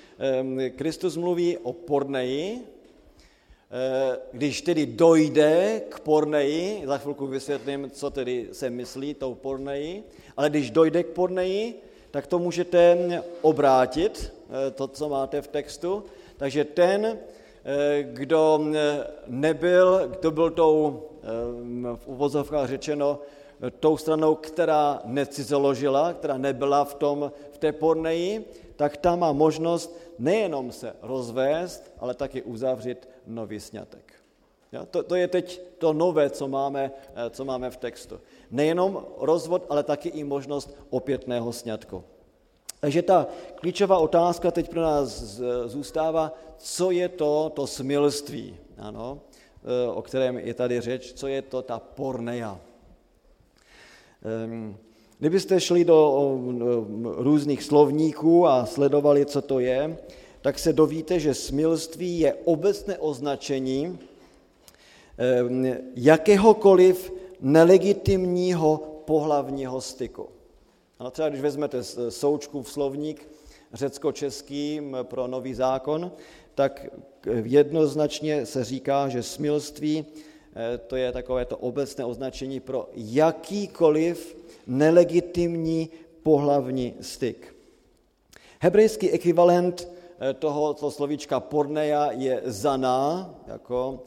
Kristus 0.76 1.16
mluví 1.16 1.58
o 1.58 1.72
porneji, 1.72 2.60
eh, 2.60 4.18
když 4.32 4.62
tedy 4.62 4.86
dojde 4.86 5.82
k 5.88 6.00
porneji, 6.00 6.82
za 6.86 6.98
chvilku 6.98 7.26
vysvětlím, 7.26 7.90
co 7.90 8.10
tedy 8.10 8.48
se 8.52 8.70
myslí 8.70 9.14
tou 9.14 9.34
porneji, 9.34 10.04
ale 10.36 10.50
když 10.50 10.70
dojde 10.70 11.02
k 11.02 11.06
porneji, 11.06 11.82
tak 12.10 12.26
to 12.26 12.38
můžete 12.38 12.98
obrátit, 13.40 14.32
eh, 14.68 14.70
to, 14.70 14.88
co 14.88 15.08
máte 15.08 15.42
v 15.42 15.48
textu. 15.48 16.04
Takže 16.36 16.64
ten, 16.64 17.18
kdo 18.03 18.61
nebyl, 19.27 20.09
kdo 20.18 20.31
byl 20.31 20.51
tou, 20.51 21.03
v 21.94 22.07
uvozovkách 22.07 22.68
řečeno, 22.68 23.18
tou 23.81 23.96
stranou, 23.96 24.35
která 24.35 25.01
necizoložila, 25.05 26.12
která 26.12 26.38
nebyla 26.38 26.85
v, 26.85 26.94
tom, 26.94 27.33
v 27.53 27.59
té 27.59 27.72
porneji, 27.72 28.44
tak 28.77 28.96
ta 28.96 29.16
má 29.16 29.33
možnost 29.33 29.98
nejenom 30.18 30.72
se 30.72 30.96
rozvést, 31.03 31.92
ale 31.98 32.14
taky 32.14 32.42
uzavřít 32.42 33.09
nový 33.27 33.61
snětek. 33.61 34.12
Ja, 34.72 34.88
to, 34.88 35.03
to 35.05 35.14
je 35.20 35.29
teď 35.29 35.61
to 35.79 35.92
nové, 35.92 36.31
co 36.31 36.48
máme, 36.48 36.92
eh, 37.14 37.31
co 37.31 37.44
máme 37.44 37.70
v 37.70 37.77
textu. 37.77 38.20
Nejenom 38.51 39.05
rozvod, 39.20 39.68
ale 39.68 39.85
taky 39.85 40.09
i 40.09 40.25
možnost 40.25 40.72
opětného 40.90 41.53
sňatku. 41.53 42.05
Takže 42.82 43.02
ta 43.02 43.26
klíčová 43.54 43.98
otázka 43.98 44.50
teď 44.50 44.70
pro 44.70 44.82
nás 44.82 45.22
zůstává, 45.66 46.35
co 46.58 46.90
je 46.90 47.08
to, 47.08 47.52
to 47.54 47.66
smilství, 47.66 48.56
ano, 48.78 49.20
eh, 49.62 49.90
o 49.90 50.02
kterém 50.02 50.38
je 50.38 50.54
tady 50.54 50.80
řeč, 50.80 51.12
co 51.12 51.26
je 51.28 51.42
to 51.42 51.62
ta 51.62 51.78
porneja. 51.78 52.60
Um, 54.46 54.76
Kdybyste 55.18 55.60
šli 55.60 55.85
do 55.85 56.38
různých 57.02 57.62
slovníků 57.62 58.46
a 58.46 58.66
sledovali, 58.66 59.26
co 59.26 59.42
to 59.42 59.60
je, 59.60 59.98
tak 60.40 60.58
se 60.58 60.72
dovíte, 60.72 61.20
že 61.20 61.35
smilství 61.35 62.18
je 62.18 62.35
obecné 62.44 62.98
označení 62.98 63.98
jakéhokoliv 65.94 67.12
nelegitimního 67.40 69.02
pohlavního 69.04 69.80
styku. 69.80 70.41
A 70.98 71.10
třeba 71.10 71.28
když 71.28 71.40
vezmete 71.40 71.84
součku 72.08 72.62
v 72.62 72.72
slovník 72.72 73.28
řecko-český 73.72 74.80
pro 75.02 75.26
nový 75.26 75.54
zákon, 75.54 76.12
tak 76.54 76.86
jednoznačně 77.44 78.46
se 78.46 78.64
říká, 78.64 79.08
že 79.08 79.22
smilství 79.22 80.04
eh, 80.54 80.78
to 80.78 80.96
je 80.96 81.12
takové 81.12 81.44
to 81.44 81.58
obecné 81.58 82.04
označení 82.04 82.60
pro 82.60 82.88
jakýkoliv 82.94 84.36
nelegitimní 84.66 85.90
pohlavní 86.22 86.94
styk. 87.00 87.56
Hebrejský 88.60 89.10
ekvivalent 89.10 89.88
eh, 90.20 90.34
tohoto 90.34 90.90
slovíčka 90.90 91.40
porneja 91.40 92.10
je 92.12 92.42
zaná, 92.44 93.34
jako, 93.46 94.02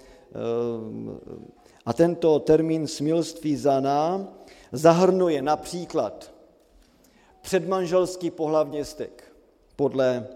a 1.86 1.94
tento 1.94 2.40
termín 2.40 2.88
smilství 2.88 3.56
zaná 3.56 4.28
zahrnuje 4.72 5.42
například 5.42 6.35
předmanželský 7.46 8.32
pohlavní 8.32 8.86
styk 8.86 9.24
podle 9.76 10.28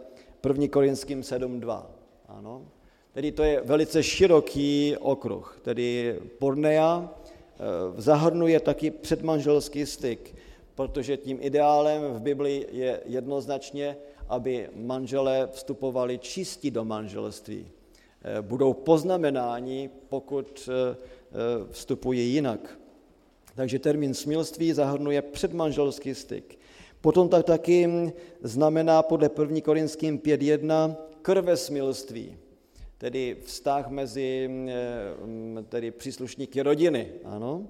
1. 0.47 0.67
Korinským 0.67 1.21
7.2. 1.21 1.85
Ano. 2.27 2.65
Tedy 3.13 3.31
to 3.31 3.43
je 3.43 3.61
velice 3.65 4.03
široký 4.03 4.95
okruh. 4.99 5.59
Tedy 5.61 6.19
pornea 6.39 7.09
eh, 7.09 7.61
zahrnuje 8.01 8.59
taky 8.59 8.91
předmanželský 8.91 9.85
styk, 9.85 10.35
protože 10.75 11.17
tím 11.17 11.37
ideálem 11.41 12.01
v 12.01 12.21
Biblii 12.21 12.67
je 12.71 13.01
jednoznačně, 13.05 13.97
aby 14.27 14.69
manželé 14.75 15.47
vstupovali 15.51 16.17
čistí 16.17 16.71
do 16.71 16.85
manželství. 16.85 17.67
Eh, 18.23 18.41
budou 18.41 18.73
poznamenáni, 18.73 19.89
pokud 20.09 20.69
eh, 20.69 20.95
vstupují 21.71 22.33
jinak. 22.33 22.79
Takže 23.55 23.79
termín 23.79 24.13
smilství 24.13 24.73
zahrnuje 24.73 25.21
předmanželský 25.21 26.15
styk. 26.15 26.58
Potom 27.01 27.29
tak 27.29 27.45
taky 27.45 28.11
znamená 28.43 29.03
podle 29.03 29.29
1. 29.39 29.61
Korinským 29.61 30.19
5.1 30.19 30.95
krvesmilství, 31.21 32.37
tedy 32.97 33.37
vztah 33.43 33.89
mezi 33.89 34.49
tedy 35.69 35.91
příslušníky 35.91 36.61
rodiny. 36.61 37.11
Ano? 37.23 37.67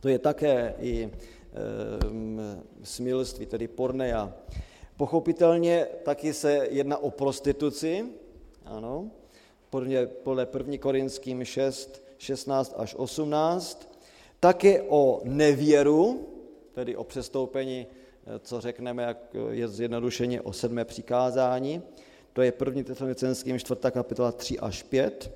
To 0.00 0.08
je 0.08 0.18
také 0.18 0.74
i 0.80 1.04
e, 1.04 1.10
smilství, 2.82 3.46
tedy 3.46 3.68
pornea. 3.68 4.32
Pochopitelně 4.96 5.86
taky 6.02 6.32
se 6.32 6.68
jedná 6.70 6.98
o 6.98 7.10
prostituci, 7.10 8.04
ano, 8.64 9.10
podle, 9.70 10.06
podle 10.06 10.48
1. 10.58 10.78
Korinským 10.78 11.44
6, 11.44 12.02
16 12.18 12.74
až 12.76 12.94
18, 12.94 14.00
také 14.40 14.82
o 14.82 15.20
nevěru, 15.24 16.28
tedy 16.72 16.96
o 16.96 17.04
přestoupení 17.04 17.86
co 18.38 18.60
řekneme, 18.60 19.02
jak 19.02 19.36
je 19.50 19.68
zjednodušeně 19.68 20.40
o 20.40 20.52
sedmé 20.52 20.84
přikázání. 20.84 21.82
To 22.32 22.42
je 22.42 22.52
první 22.52 22.84
tesalonicenským 22.84 23.58
čtvrtá 23.58 23.90
kapitola 23.90 24.32
3 24.32 24.58
až 24.58 24.82
5. 24.82 25.32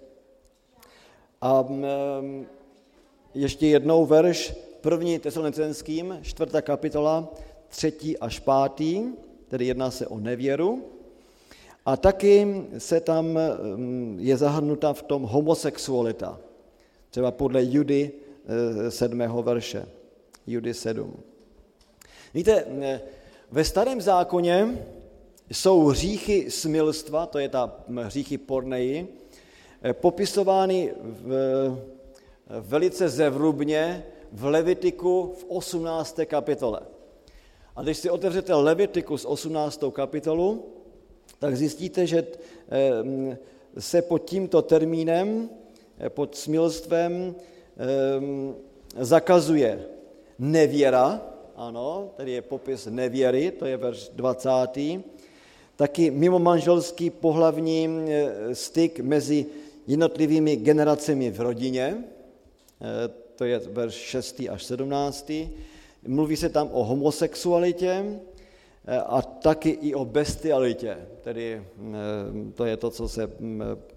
A 1.41 1.63
mm, 1.63 2.47
ještě 3.35 3.67
jednou 3.67 4.07
verš 4.07 4.55
první 4.81 5.19
tesalonicenským 5.19 6.19
čtvrtá 6.23 6.63
kapitola 6.63 7.33
třetí 7.69 8.19
až 8.19 8.39
pátý, 8.39 9.05
tedy 9.49 9.67
jedná 9.67 9.91
se 9.91 10.07
o 10.07 10.19
nevěru. 10.19 10.85
A 11.87 11.97
taky 11.97 12.65
se 12.79 13.01
tam 13.01 13.39
mm, 13.77 14.17
je 14.21 14.37
zahrnuta 14.37 14.93
v 14.93 15.03
tom 15.03 15.23
homosexualita, 15.23 16.41
třeba 17.11 17.31
podle 17.31 17.65
Judy 17.65 18.11
eh, 18.11 18.91
sedmého 18.91 19.43
verše. 19.43 19.87
Judy 20.47 20.75
7. 20.75 21.34
Víte, 22.35 22.65
ve 23.51 23.65
starém 23.65 24.01
zákoně 24.01 24.79
jsou 25.51 25.87
hříchy 25.87 26.51
smilstva, 26.51 27.27
to 27.27 27.39
je 27.39 27.49
ta 27.49 27.85
hříchy 28.03 28.39
porneji, 28.39 29.19
eh, 29.83 29.93
popisovány 29.93 30.93
v, 31.01 31.33
velice 32.61 33.09
zevrubně 33.09 34.05
v 34.33 34.45
Levitiku 34.45 35.35
v 35.39 35.45
18. 35.49 36.27
kapitole. 36.27 36.81
A 37.77 37.83
když 37.83 37.99
si 37.99 38.11
otevřete 38.11 38.55
Levitiku 38.55 39.19
z 39.19 39.25
18. 39.25 39.91
kapitolu, 39.91 40.65
tak 41.39 41.57
zjistíte, 41.57 42.07
že 42.07 42.27
eh, 42.71 43.39
se 43.79 44.03
pod 44.03 44.19
tímto 44.19 44.63
termínem, 44.63 45.51
eh, 45.99 46.11
pod 46.11 46.37
smilstvem, 46.37 47.35
zakazuje 48.97 49.85
nevěra, 50.39 51.34
ano, 51.57 52.11
tady 52.17 52.33
je 52.33 52.43
popis 52.43 52.87
nevěry, 52.87 53.51
to 53.51 53.67
je 53.67 53.77
verš 53.77 54.09
20. 54.09 54.51
Taky 55.77 56.11
mimo 56.11 56.39
manželský 56.39 57.11
pohlavní 57.11 57.89
e, 57.89 58.55
styk 58.55 59.01
mezi 59.01 59.47
jednotlivými 59.87 60.57
generacemi 60.57 61.31
v 61.31 61.41
rodině, 61.41 61.85
e, 61.85 62.05
to 63.37 63.45
je 63.45 63.59
verš 63.59 63.95
6. 63.95 64.43
až 64.51 64.65
17. 64.65 65.33
Mluví 66.07 66.37
se 66.37 66.49
tam 66.49 66.69
o 66.73 66.85
homosexualitě 66.85 68.21
e, 68.87 68.99
a 68.99 69.23
taky 69.23 69.71
i 69.71 69.95
o 69.95 70.05
bestialitě, 70.05 70.99
tedy 71.23 71.63
to 72.55 72.65
je 72.65 72.77
to, 72.77 72.91
co 72.91 73.09
se 73.09 73.31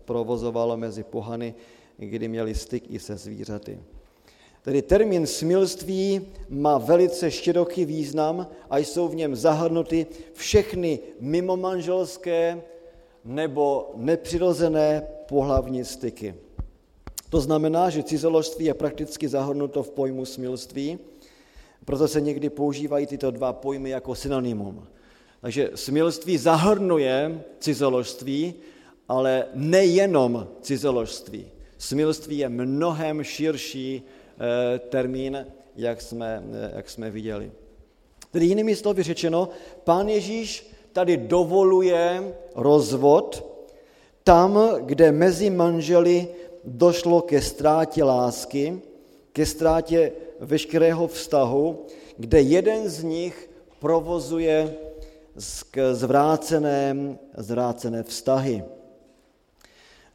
provozovalo 0.06 0.78
mezi 0.78 1.04
pohany, 1.04 1.56
kdy 1.98 2.28
měli 2.28 2.56
styk 2.56 2.84
i 2.90 3.00
se 3.00 3.18
zvířaty. 3.18 3.80
Tedy 4.68 4.82
termín 4.82 5.28
smilství 5.28 6.28
má 6.50 6.78
velice 6.78 7.32
široký 7.32 7.86
význam 7.86 8.48
a 8.70 8.78
jsou 8.78 9.08
v 9.08 9.16
něm 9.16 9.36
zahrnuty 9.36 10.08
všechny 10.34 11.00
mimomanželské 11.20 12.62
nebo 13.26 13.92
nepřirozené 13.96 15.08
pohlavní 15.28 15.86
styky. 15.86 16.36
To 17.30 17.42
znamená, 17.42 17.90
že 17.90 18.04
cizoložství 18.04 18.66
je 18.66 18.74
prakticky 18.74 19.28
zahrnuto 19.28 19.84
v 19.84 19.90
pojmu 19.90 20.26
smilství, 20.26 21.00
proto 21.86 22.08
se 22.08 22.22
někdy 22.22 22.50
používají 22.50 23.08
tyto 23.08 23.32
dva 23.32 23.54
pojmy 23.54 23.90
jako 23.90 24.16
synonymum. 24.16 24.88
Takže 25.42 25.72
smilství 25.76 26.38
zahrnuje 26.38 27.44
cizoložství, 27.60 28.54
ale 29.08 29.46
nejenom 29.54 30.48
cizoložství. 30.62 31.46
Smilství 31.78 32.38
je 32.38 32.50
mnohem 32.50 33.24
širší 33.24 34.04
termín, 34.90 35.46
jak 35.76 36.02
jsme, 36.02 36.44
eh, 36.54 36.72
jak 36.76 36.90
jsme 36.90 37.12
viděli. 37.12 37.52
Tedy 38.32 38.46
jinými 38.46 38.76
slovy 38.76 39.04
řečeno, 39.04 39.50
pán 39.84 40.10
Ježíš 40.10 40.72
tady 40.94 41.18
dovoluje 41.18 42.34
rozvod 42.56 43.46
tam, 44.24 44.60
kde 44.82 45.12
mezi 45.12 45.50
manželi 45.50 46.28
došlo 46.64 47.22
ke 47.22 47.42
ztrátě 47.42 48.04
lásky, 48.04 48.82
ke 49.34 49.46
ztrátě 49.46 50.12
veškerého 50.40 51.08
vztahu, 51.08 51.86
kde 52.18 52.42
jeden 52.42 52.90
z 52.90 53.04
nich 53.04 53.50
provozuje 53.80 54.76
zvrácené, 55.92 57.18
zvrácené 57.38 58.04
vztahy. 58.04 58.64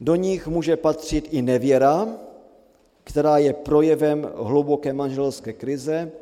Do 0.00 0.14
nich 0.14 0.48
může 0.48 0.76
patřit 0.76 1.28
i 1.30 1.42
nevěra, 1.42 2.08
která 3.04 3.38
je 3.38 3.52
projevem 3.52 4.30
hluboké 4.34 4.92
manželské 4.92 5.52
krize 5.52 6.12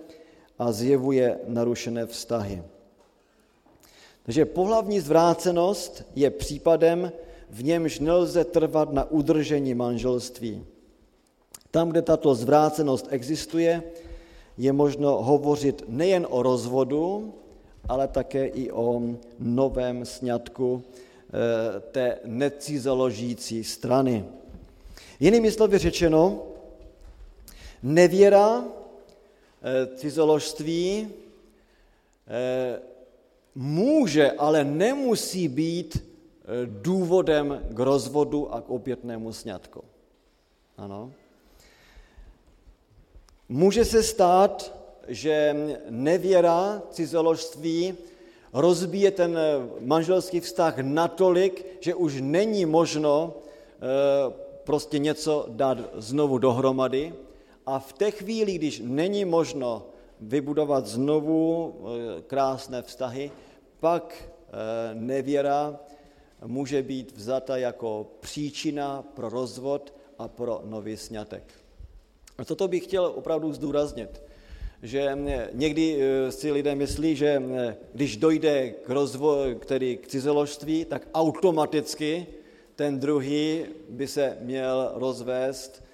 a 0.58 0.72
zjevuje 0.72 1.38
narušené 1.46 2.06
vztahy. 2.06 2.62
Takže 4.22 4.44
pohlavní 4.44 5.00
zvrácenost 5.00 6.04
je 6.14 6.30
případem, 6.30 7.12
v 7.50 7.64
němž 7.64 7.98
nelze 7.98 8.44
trvat 8.44 8.92
na 8.92 9.10
udržení 9.10 9.74
manželství. 9.74 10.64
Tam, 11.70 11.88
kde 11.88 12.02
tato 12.02 12.34
zvrácenost 12.34 13.06
existuje, 13.10 13.82
je 14.58 14.72
možno 14.72 15.22
hovořit 15.22 15.82
nejen 15.88 16.26
o 16.30 16.42
rozvodu, 16.42 17.34
ale 17.88 18.08
také 18.08 18.46
i 18.46 18.70
o 18.70 19.02
novém 19.38 20.04
sňatku 20.04 20.82
eh, 20.82 21.80
té 21.80 22.18
necizoložící 22.24 23.64
strany. 23.64 24.24
Jinými 25.20 25.50
slovy 25.50 25.78
řečeno, 25.78 26.42
Nevěra, 27.82 28.64
eh, 28.64 29.96
cizoložství 29.96 31.08
eh, 32.26 32.80
může, 33.54 34.30
ale 34.30 34.64
nemusí 34.64 35.48
být 35.48 35.96
eh, 35.96 36.46
důvodem 36.66 37.66
k 37.70 37.78
rozvodu 37.78 38.54
a 38.54 38.60
k 38.60 38.70
opětnému 38.70 39.32
sňatku. 39.32 39.84
Ano. 40.76 41.12
Může 43.48 43.84
se 43.84 44.02
stát, 44.02 44.76
že 45.08 45.56
nevěra, 45.90 46.82
cizoložství 46.90 47.94
rozbíje 48.52 49.10
ten 49.10 49.38
manželský 49.80 50.40
vztah 50.40 50.78
natolik, 50.78 51.66
že 51.80 51.94
už 51.94 52.20
není 52.20 52.66
možno 52.66 53.34
prostě 54.64 54.98
něco 54.98 55.46
dát 55.48 55.78
znovu 55.94 56.38
dohromady, 56.38 57.12
a 57.66 57.78
v 57.78 57.92
té 57.92 58.10
chvíli, 58.10 58.54
když 58.54 58.82
není 58.84 59.24
možno 59.24 59.86
vybudovat 60.20 60.86
znovu 60.86 61.74
krásné 62.26 62.82
vztahy, 62.82 63.30
pak 63.80 64.30
nevěra 64.94 65.80
může 66.46 66.82
být 66.82 67.16
vzata 67.16 67.56
jako 67.56 68.06
příčina 68.20 69.02
pro 69.14 69.28
rozvod 69.28 69.94
a 70.18 70.28
pro 70.28 70.60
nový 70.64 70.96
snětek. 70.96 71.42
A 72.38 72.44
toto 72.44 72.68
bych 72.68 72.84
chtěl 72.84 73.12
opravdu 73.16 73.52
zdůraznit, 73.52 74.22
že 74.82 75.18
někdy 75.52 76.00
si 76.30 76.52
lidé 76.52 76.74
myslí, 76.74 77.16
že 77.16 77.42
když 77.92 78.16
dojde 78.16 78.70
k 78.70 78.88
rozvoji, 78.88 79.54
který 79.54 79.96
k 79.96 80.06
cizoložství, 80.06 80.84
tak 80.84 81.08
automaticky 81.14 82.26
ten 82.76 83.00
druhý 83.00 83.64
by 83.88 84.08
se 84.08 84.36
měl 84.40 84.92
rozvést 84.94 85.84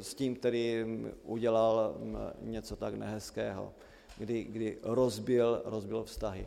s 0.00 0.14
tím, 0.14 0.36
který 0.36 0.84
udělal 1.24 1.94
něco 2.40 2.76
tak 2.76 2.94
nehezkého, 2.94 3.72
kdy, 4.18 4.44
kdy 4.44 4.78
rozbil, 4.82 5.62
rozbil 5.64 6.04
vztahy. 6.04 6.46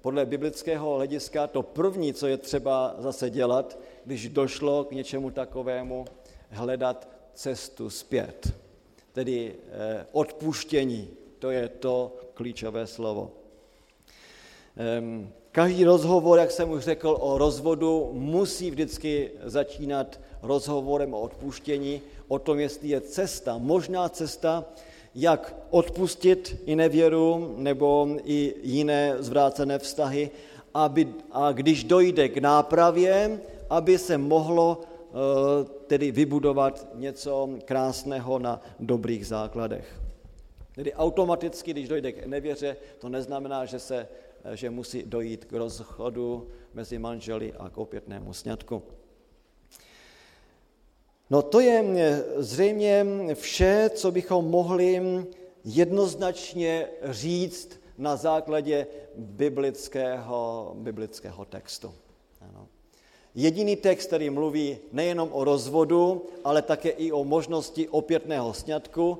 Podle 0.00 0.26
biblického 0.26 0.94
hlediska 0.94 1.46
to 1.46 1.62
první, 1.62 2.14
co 2.14 2.26
je 2.26 2.36
třeba 2.36 2.94
zase 2.98 3.30
dělat, 3.30 3.78
když 4.04 4.28
došlo 4.28 4.84
k 4.84 4.92
něčemu 4.92 5.30
takovému, 5.30 6.04
hledat 6.50 7.08
cestu 7.34 7.90
zpět. 7.90 8.54
Tedy 9.12 9.54
eh, 9.68 10.06
odpuštění, 10.12 11.08
to 11.38 11.50
je 11.50 11.68
to 11.68 12.16
klíčové 12.34 12.86
slovo. 12.86 13.32
Ehm, 14.76 15.32
každý 15.52 15.84
rozhovor, 15.84 16.38
jak 16.38 16.50
jsem 16.50 16.70
už 16.70 16.84
řekl, 16.84 17.16
o 17.20 17.38
rozvodu 17.38 18.10
musí 18.12 18.70
vždycky 18.70 19.30
začínat 19.44 20.20
rozhovorem 20.42 21.14
o 21.14 21.20
odpuštění, 21.20 22.00
o 22.28 22.38
tom, 22.38 22.60
jestli 22.60 22.88
je 22.88 23.00
cesta, 23.00 23.58
možná 23.58 24.08
cesta, 24.08 24.64
jak 25.14 25.56
odpustit 25.70 26.62
i 26.66 26.76
nevěru 26.76 27.54
nebo 27.56 28.08
i 28.24 28.54
jiné 28.62 29.16
zvrácené 29.18 29.78
vztahy, 29.78 30.30
aby, 30.74 31.08
a 31.32 31.52
když 31.52 31.84
dojde 31.84 32.28
k 32.28 32.38
nápravě, 32.38 33.40
aby 33.70 33.98
se 33.98 34.18
mohlo 34.18 34.80
eh, 34.80 35.64
tedy 35.86 36.12
vybudovat 36.12 36.86
něco 36.94 37.48
krásného 37.64 38.38
na 38.38 38.62
dobrých 38.80 39.26
základech. 39.26 40.00
Tedy 40.74 40.94
automaticky, 40.94 41.70
když 41.70 41.88
dojde 41.88 42.12
k 42.12 42.26
nevěře, 42.26 42.76
to 42.98 43.08
neznamená, 43.08 43.64
že, 43.64 43.78
se, 43.78 44.08
že 44.54 44.70
musí 44.70 45.02
dojít 45.02 45.44
k 45.44 45.52
rozchodu 45.52 46.48
mezi 46.74 46.98
manželi 46.98 47.52
a 47.52 47.68
k 47.68 47.78
opětnému 47.78 48.32
sňatku. 48.32 48.82
No 51.30 51.42
to 51.42 51.60
je 51.60 51.84
zřejmě 52.36 53.06
vše, 53.34 53.90
co 53.94 54.12
bychom 54.12 54.50
mohli 54.50 55.02
jednoznačně 55.64 56.88
říct 57.04 57.80
na 57.98 58.16
základě 58.16 58.86
biblického, 59.16 60.72
biblického 60.74 61.44
textu. 61.44 61.94
Ano. 62.40 62.68
Jediný 63.34 63.76
text, 63.76 64.06
který 64.06 64.30
mluví 64.30 64.78
nejenom 64.92 65.28
o 65.32 65.44
rozvodu, 65.44 66.26
ale 66.44 66.62
také 66.62 66.88
i 66.88 67.12
o 67.12 67.24
možnosti 67.24 67.88
opětného 67.88 68.54
sňatku, 68.54 69.18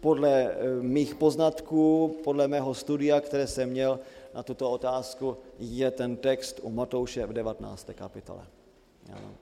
podle 0.00 0.50
eh, 0.50 0.82
mých 0.82 1.14
poznatků, 1.14 2.16
podle 2.24 2.48
mého 2.48 2.74
studia, 2.74 3.20
které 3.20 3.46
jsem 3.46 3.70
měl 3.70 4.00
na 4.34 4.42
tuto 4.42 4.70
otázku, 4.70 5.36
je 5.58 5.90
ten 5.90 6.16
text 6.16 6.60
u 6.62 6.70
Matouše 6.70 7.26
v 7.26 7.32
19. 7.32 7.90
kapitole. 7.94 8.42
Ano. 9.12 9.34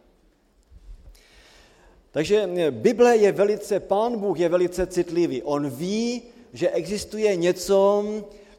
Takže 2.11 2.51
eh, 2.57 2.70
Bible 2.70 3.16
je 3.16 3.32
velice, 3.32 3.80
Pán 3.80 4.18
Bůh 4.18 4.38
je 4.38 4.49
velice 4.49 4.86
citlivý. 4.86 5.43
On 5.43 5.70
ví, 5.70 6.22
že 6.53 6.70
existuje 6.70 7.36
něco, 7.36 8.05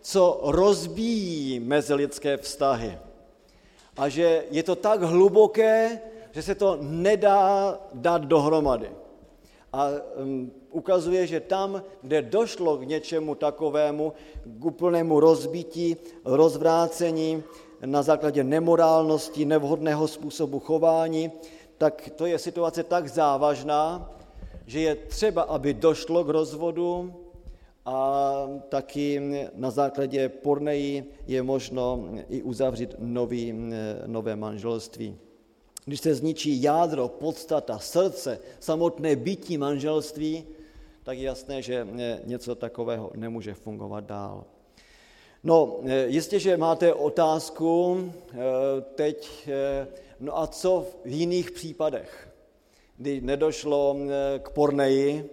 co 0.02 0.40
rozbíjí 0.44 1.60
mezilidské 1.60 2.38
vztahy. 2.38 2.98
A 3.98 4.10
že 4.10 4.44
je 4.52 4.64
to 4.64 4.76
tak 4.76 5.02
hluboké, 5.02 6.00
že 6.32 6.42
se 6.42 6.56
to 6.56 6.78
nedá 6.82 7.80
dát 7.94 8.26
dohromady. 8.26 8.90
A 9.74 9.88
um, 10.16 10.52
ukazuje, 10.72 11.28
že 11.28 11.40
tam, 11.40 11.84
kde 12.02 12.22
došlo 12.22 12.78
k 12.78 12.88
něčemu 12.88 13.36
takovému, 13.36 14.14
k 14.44 14.66
úplnému 14.66 15.20
rozbití, 15.20 15.98
rozvrácení 16.26 17.44
na 17.86 18.02
základě 18.02 18.44
nemorálnosti, 18.44 19.46
nevhodného 19.46 20.08
způsobu 20.08 20.60
chování, 20.60 21.32
tak 21.78 22.10
to 22.16 22.26
je 22.26 22.40
situace 22.40 22.84
tak 22.84 23.08
závažná, 23.08 24.12
že 24.66 24.80
je 24.80 24.96
třeba, 24.96 25.42
aby 25.42 25.74
došlo 25.74 26.24
k 26.24 26.30
rozvodu 26.30 27.14
a 27.86 28.48
taky 28.70 29.22
na 29.56 29.72
základě 29.72 30.30
porneji 30.30 31.14
je 31.28 31.44
možno 31.44 32.06
i 32.30 32.42
uzavřít 32.42 32.96
nový, 33.00 33.54
nové 34.06 34.36
manželství. 34.36 35.18
Když 35.86 36.00
se 36.00 36.16
zničí 36.16 36.62
jádro, 36.62 37.08
podstata, 37.08 37.80
srdce, 37.80 38.40
samotné 38.60 39.16
bytí 39.16 39.58
manželství, 39.58 40.46
tak 41.04 41.18
je 41.18 41.24
jasné, 41.24 41.62
že 41.62 41.88
něco 42.24 42.56
takového 42.56 43.12
nemůže 43.16 43.54
fungovat 43.54 44.04
dál. 44.04 44.46
No, 45.44 45.80
jistě, 46.06 46.40
že 46.40 46.58
máte 46.58 46.94
otázku 46.94 47.98
eh, 48.34 48.38
teď, 48.96 49.48
eh, 49.48 49.88
no 50.20 50.40
a 50.40 50.48
co 50.48 50.86
v 51.06 51.08
jiných 51.08 51.52
případech, 51.52 52.34
kdy 52.98 53.22
nedošlo 53.22 53.98
eh, 53.98 54.40
k 54.40 54.50
porneji, 54.50 55.30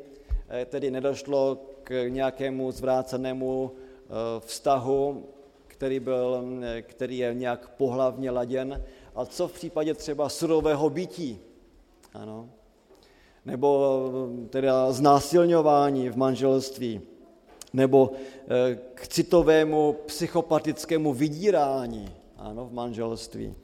tedy 0.66 0.91
nedošlo 0.91 1.59
k 1.83 2.09
nějakému 2.09 2.73
zvrácenému 2.73 3.73
vztahu, 4.39 5.25
který, 5.66 6.01
byl, 6.01 6.45
který 6.83 7.19
je 7.19 7.35
nějak 7.35 7.69
pohlavně 7.69 8.31
laděn, 8.31 8.85
a 9.14 9.25
co 9.25 9.49
v 9.49 9.53
případě 9.53 9.95
třeba 9.95 10.29
surového 10.29 10.91
bytí, 10.91 11.41
ano, 12.14 12.49
nebo 13.49 14.20
teda 14.51 14.92
znásilňování 14.92 16.09
v 16.09 16.16
manželství, 16.16 17.01
nebo 17.72 18.12
eh, 18.12 18.78
k 18.94 19.09
citovému 19.09 19.96
psychopatickému 20.07 21.14
vydírání 21.14 22.14
ano, 22.36 22.66
v 22.66 22.72
manželství, 22.72 23.55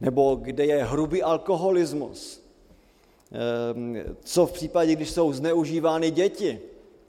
nebo 0.00 0.34
kde 0.34 0.66
je 0.66 0.84
hrubý 0.84 1.22
alkoholismus, 1.22 2.40
eh, 3.32 4.14
co 4.24 4.46
v 4.46 4.52
případě, 4.52 4.96
když 4.96 5.10
jsou 5.10 5.32
zneužívány 5.32 6.10
děti. 6.10 6.60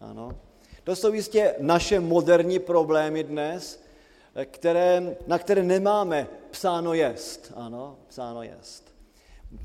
Ano. 0.01 0.35
To 0.83 0.95
jsou 0.95 1.13
jistě 1.13 1.55
naše 1.59 1.99
moderní 1.99 2.59
problémy 2.59 3.23
dnes, 3.23 3.83
eh, 4.35 4.45
které, 4.45 5.15
na 5.27 5.39
které 5.39 5.63
nemáme 5.63 6.27
psáno 6.51 6.93
jest. 6.93 7.51
Ano, 7.55 7.95
psáno 8.07 8.43
jest. 8.43 8.92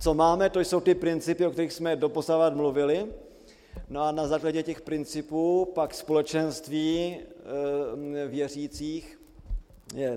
Co 0.01 0.15
máme, 0.15 0.51
to 0.51 0.61
jsou 0.61 0.81
ty 0.81 0.95
principy, 0.95 1.47
o 1.47 1.51
kterých 1.51 1.73
jsme 1.73 1.97
doposavat 1.97 2.55
mluvili, 2.55 3.07
No 3.91 4.03
a 4.03 4.13
na 4.13 4.27
základě 4.27 4.63
těch 4.63 4.81
principů 4.81 5.69
pak 5.75 5.95
společenství 5.95 7.17
eh, 7.17 8.29
věřících, 8.29 9.21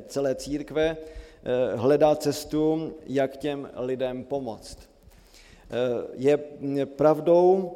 celé 0.08 0.36
církve, 0.36 0.98
eh, 0.98 1.76
hledá 1.76 2.16
cestu, 2.16 2.94
jak 3.06 3.38
těm 3.38 3.70
lidem 3.76 4.24
pomoct. 4.24 4.78
Eh, 4.80 6.08
je 6.14 6.86
pravdou, 6.86 7.76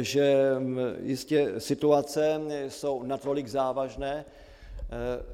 že 0.00 0.54
hm, 0.58 0.78
jistě 1.02 1.52
situace 1.58 2.40
jsou 2.68 3.02
natolik 3.02 3.48
závažné, 3.48 4.24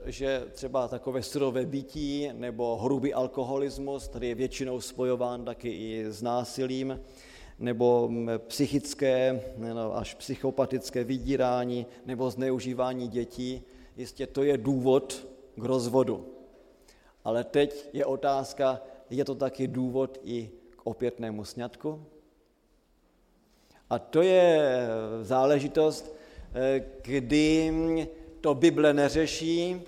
že 0.05 0.45
třeba 0.53 0.89
takové 0.89 1.23
surové 1.23 1.67
bytí 1.67 2.29
nebo 2.33 2.77
hrubý 2.77 3.15
alkoholismus, 3.15 4.09
který 4.09 4.29
je 4.29 4.35
většinou 4.35 4.81
spojován 4.81 5.45
taky 5.45 5.69
i 5.69 6.05
s 6.09 6.23
násilím, 6.23 7.01
nebo 7.59 8.09
mm, 8.09 8.31
psychické 8.47 9.41
nebo 9.57 9.97
až 9.97 10.15
psychopatické 10.15 11.05
vydírání 11.05 11.87
nebo 12.07 12.31
zneužívání 12.31 13.09
dětí. 13.09 13.63
Jistě 13.97 14.27
to 14.27 14.43
je 14.43 14.59
důvod 14.59 15.27
k 15.57 15.65
rozvodu. 15.65 16.27
Ale 17.25 17.45
teď 17.45 17.89
je 17.93 18.05
otázka, 18.05 18.81
je 19.11 19.25
to 19.25 19.35
taky 19.35 19.69
důvod 19.69 20.19
i 20.23 20.51
k 20.77 20.87
opětnému 20.87 21.45
sňatku? 21.45 22.03
A 23.91 23.99
to 23.99 24.23
je 24.23 24.71
záležitost, 25.23 26.15
eh, 26.55 26.85
kdy 27.03 27.73
to 28.41 28.55
Bible 28.55 28.93
neřeší 28.93 29.83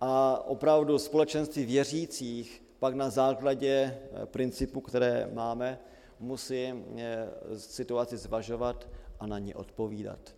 a 0.00 0.42
opravdu 0.46 0.98
společenství 0.98 1.64
věřících 1.64 2.62
pak 2.78 2.94
na 2.94 3.10
základě 3.10 3.68
eh, 4.22 4.26
principů, 4.26 4.80
které 4.80 5.30
máme, 5.32 5.78
musí 6.20 6.72
eh, 6.96 7.28
situaci 7.56 8.16
zvažovat 8.16 8.88
a 9.20 9.26
na 9.26 9.38
ní 9.38 9.54
odpovídat. 9.54 10.35